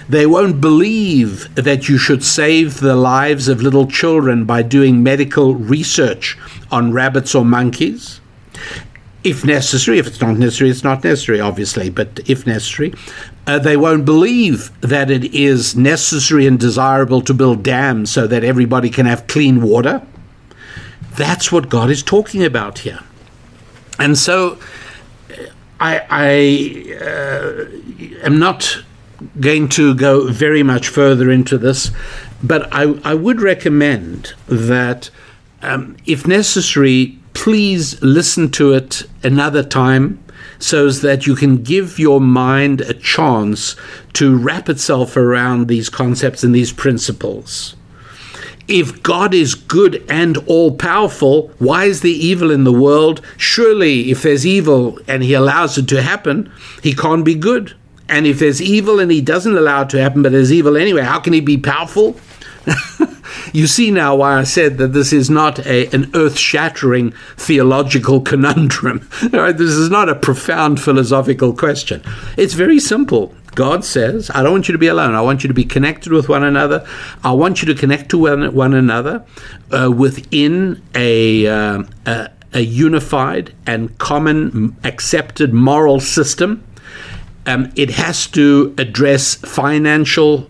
[0.08, 5.56] They won't believe that you should save the lives of little children by doing medical
[5.56, 6.38] research
[6.70, 8.20] on rabbits or monkeys
[9.24, 9.98] if necessary.
[9.98, 12.94] If it's not necessary, it's not necessary, obviously, but if necessary,
[13.48, 18.44] uh, they won't believe that it is necessary and desirable to build dams so that
[18.44, 20.06] everybody can have clean water.
[21.16, 23.00] That's what God is talking about here.
[24.00, 24.58] And so
[25.78, 28.82] I, I uh, am not
[29.38, 31.90] going to go very much further into this,
[32.42, 35.10] but I, I would recommend that
[35.62, 40.22] um, if necessary, please listen to it another time
[40.58, 43.76] so that you can give your mind a chance
[44.14, 47.76] to wrap itself around these concepts and these principles.
[48.70, 53.20] If God is good and all powerful, why is there evil in the world?
[53.36, 57.74] Surely, if there's evil and He allows it to happen, He can't be good.
[58.08, 61.02] And if there's evil and He doesn't allow it to happen, but there's evil anyway,
[61.02, 62.16] how can He be powerful?
[63.52, 68.20] you see now why I said that this is not a, an earth shattering theological
[68.20, 69.08] conundrum.
[69.32, 69.56] Right?
[69.56, 72.02] This is not a profound philosophical question.
[72.36, 73.34] It's very simple.
[73.54, 75.14] God says, I don't want you to be alone.
[75.14, 76.86] I want you to be connected with one another.
[77.24, 79.24] I want you to connect to one, one another
[79.70, 86.64] uh, within a, uh, a, a, unified and common accepted moral system.
[87.46, 90.48] Um, it has to address financial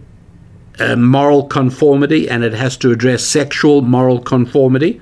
[0.79, 5.01] uh, moral conformity and it has to address sexual moral conformity.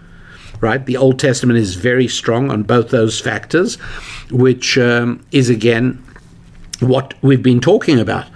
[0.60, 0.84] Right?
[0.84, 3.76] The Old Testament is very strong on both those factors,
[4.30, 6.04] which um, is again
[6.80, 8.26] what we've been talking about.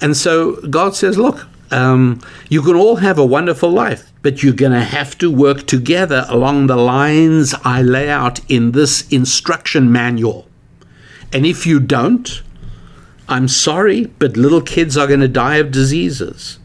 [0.00, 4.52] And so God says, look, um, you can all have a wonderful life, but you're
[4.52, 9.90] going to have to work together along the lines I lay out in this instruction
[9.90, 10.48] manual.
[11.32, 12.42] And if you don't,
[13.28, 16.58] I'm sorry, but little kids are going to die of diseases.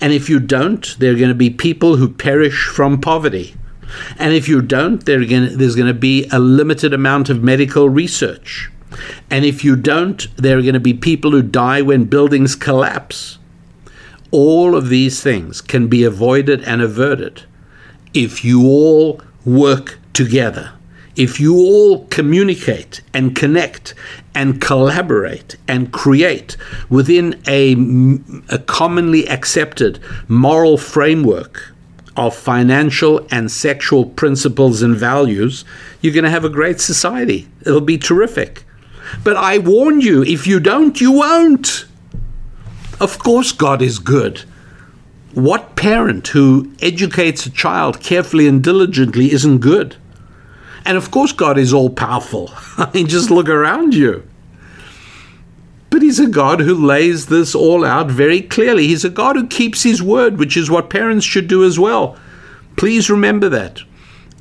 [0.00, 3.54] And if you don't, there are going to be people who perish from poverty.
[4.18, 5.26] And if you don't, there's
[5.76, 8.70] going to be a limited amount of medical research.
[9.30, 13.38] And if you don't, there are going to be people who die when buildings collapse.
[14.30, 17.42] All of these things can be avoided and averted
[18.12, 20.72] if you all work together
[21.16, 23.94] if you all communicate and connect
[24.34, 26.56] and collaborate and create
[26.88, 27.76] within a,
[28.48, 31.72] a commonly accepted moral framework
[32.16, 35.64] of financial and sexual principles and values,
[36.00, 37.48] you're going to have a great society.
[37.62, 38.64] It'll be terrific.
[39.22, 41.86] But I warn you, if you don't, you won't.
[43.00, 44.40] Of course, God is good.
[45.34, 49.96] What parent who educates a child carefully and diligently isn't good?
[50.84, 52.50] And of course, God is all powerful.
[52.76, 54.22] I mean, just look around you.
[55.90, 58.86] But He's a God who lays this all out very clearly.
[58.86, 62.18] He's a God who keeps His word, which is what parents should do as well.
[62.76, 63.80] Please remember that.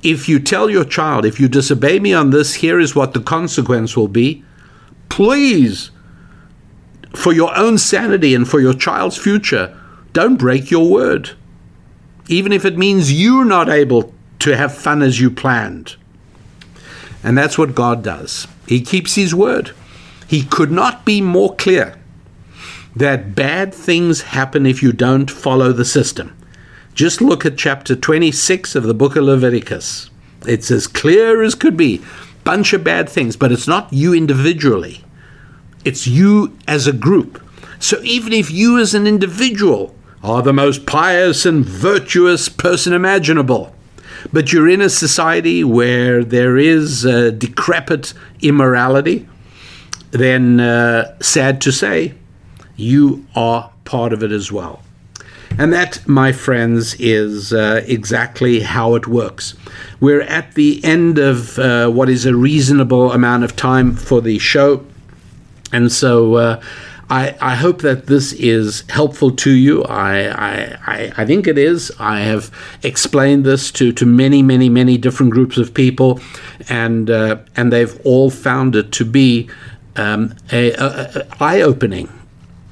[0.02, 3.22] If you tell your child, if you disobey me on this, here is what the
[3.22, 4.44] consequence will be.
[5.14, 5.92] Please,
[7.16, 9.80] for your own sanity and for your child's future,
[10.12, 11.34] don't break your word.
[12.30, 15.98] Even if it means you're not able to have fun as you planned.
[17.24, 18.48] And that's what God does.
[18.68, 19.76] He keeps His word.
[20.28, 21.94] He could not be more clear
[22.96, 26.36] that bad things happen if you don't follow the system.
[26.96, 30.10] Just look at chapter 26 of the book of Leviticus.
[30.48, 32.02] It's as clear as could be.
[32.44, 35.04] Bunch of bad things, but it's not you individually,
[35.86, 37.42] it's you as a group.
[37.80, 43.74] So even if you as an individual are the most pious and virtuous person imaginable,
[44.32, 49.28] but you're in a society where there is decrepit immorality,
[50.12, 52.14] then uh, sad to say,
[52.76, 54.83] you are part of it as well.
[55.58, 59.54] And that, my friends, is uh, exactly how it works.
[60.00, 64.40] We're at the end of uh, what is a reasonable amount of time for the
[64.40, 64.86] show.
[65.72, 66.62] And so uh,
[67.10, 69.84] I, I, hope that this is helpful to you.
[69.84, 71.92] I, I, I think it is.
[72.00, 72.52] I have
[72.82, 76.20] explained this to, to many, many, many different groups of people,
[76.70, 79.50] and, uh, and they've all found it to be
[79.96, 80.86] um, a, a,
[81.16, 82.10] a eye opening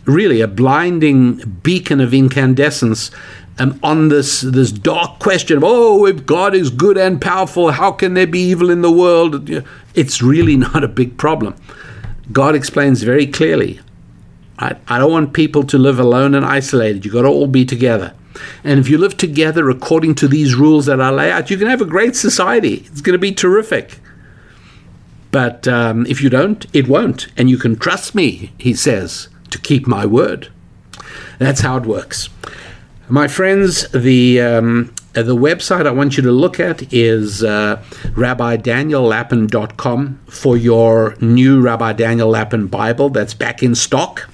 [0.06, 3.12] really a blinding beacon of incandescence
[3.60, 7.92] um, on this this dark question of oh if God is good and powerful how
[7.92, 9.50] can there be evil in the world?
[9.94, 11.56] It's really not a big problem.
[12.32, 13.80] God explains very clearly
[14.58, 17.04] I, I don't want people to live alone and isolated.
[17.04, 18.14] You've got to all be together.
[18.64, 21.68] And if you live together according to these rules that I lay out you can
[21.68, 22.86] have a great society.
[22.88, 24.00] It's going to be terrific.
[25.32, 27.28] But um, if you don't it won't.
[27.38, 30.50] And you can trust me he says to keep my word.
[31.40, 32.30] That's how it works.
[33.08, 37.84] My friends, the um, the website I want you to look at is uh,
[38.16, 44.30] rabbidaniellapin.com for your new Rabbi Daniel Lapin Bible that's back in stock.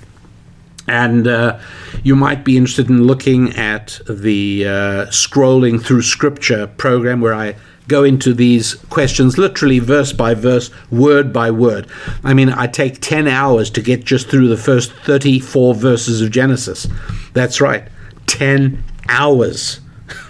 [0.87, 1.59] And uh,
[2.03, 7.55] you might be interested in looking at the uh, scrolling through scripture program where I
[7.87, 11.87] go into these questions literally verse by verse, word by word.
[12.23, 16.31] I mean, I take 10 hours to get just through the first 34 verses of
[16.31, 16.87] Genesis.
[17.33, 17.87] That's right,
[18.27, 19.79] 10 hours.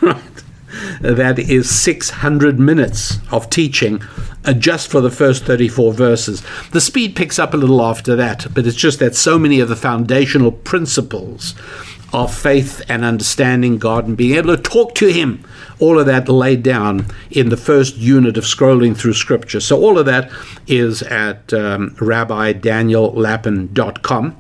[1.02, 4.02] that is 600 minutes of teaching
[4.46, 6.44] uh, just for the first 34 verses.
[6.72, 9.70] The speed picks up a little after that, but it's just that so many of
[9.70, 11.56] the foundational principles
[12.14, 15.44] of faith and understanding God and being able to talk to Him
[15.80, 19.60] all of that laid down in the first unit of scrolling through Scripture.
[19.60, 20.32] So all of that
[20.66, 24.38] is at um, rabbidaniellapin.com.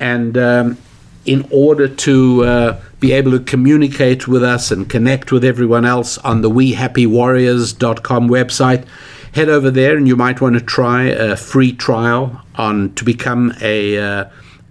[0.00, 0.78] And um,
[1.24, 6.16] in order to uh, be able to communicate with us and connect with everyone else
[6.18, 8.86] on the wehappywarriors.com website,
[9.34, 13.52] head over there and you might want to try a free trial on to become
[13.60, 14.24] a uh,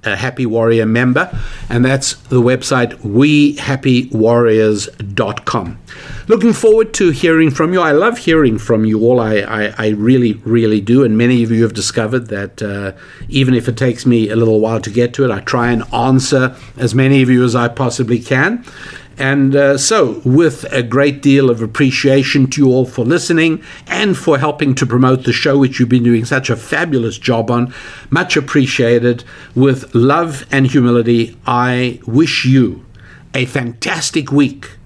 [0.07, 1.29] a Happy Warrior member,
[1.69, 5.79] and that's the website wehappywarriors.com.
[6.27, 7.81] Looking forward to hearing from you.
[7.81, 9.19] I love hearing from you all.
[9.19, 11.03] I, I, I really, really do.
[11.03, 12.93] And many of you have discovered that uh,
[13.29, 15.83] even if it takes me a little while to get to it, I try and
[15.93, 18.63] answer as many of you as I possibly can.
[19.17, 24.15] And uh, so, with a great deal of appreciation to you all for listening and
[24.15, 27.73] for helping to promote the show, which you've been doing such a fabulous job on,
[28.11, 29.23] much appreciated.
[29.55, 32.85] With love and humility, I wish you
[33.33, 34.77] a fantastic week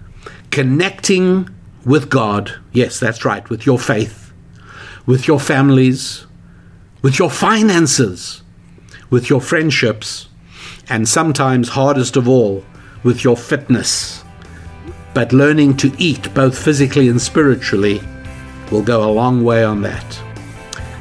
[0.50, 1.50] connecting
[1.86, 2.58] with God.
[2.72, 4.32] Yes, that's right, with your faith,
[5.06, 6.26] with your families,
[7.02, 8.44] with your finances,
[9.10, 10.30] with your friendships,
[10.88, 12.64] and sometimes, hardest of all,
[13.04, 14.24] with your fitness.
[15.14, 18.02] But learning to eat, both physically and spiritually,
[18.72, 20.14] will go a long way on that.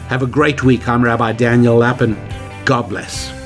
[0.08, 0.88] Have a great week.
[0.88, 2.16] I'm Rabbi Daniel Lapin.
[2.64, 3.40] God bless.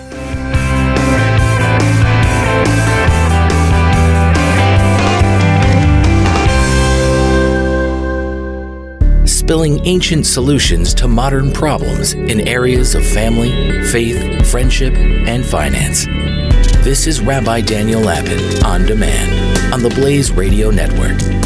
[9.44, 13.50] spilling ancient solutions to modern problems in areas of family,
[13.88, 16.06] faith, friendship, and finance.
[16.84, 21.43] This is Rabbi Daniel Lapin on demand on the Blaze Radio Network.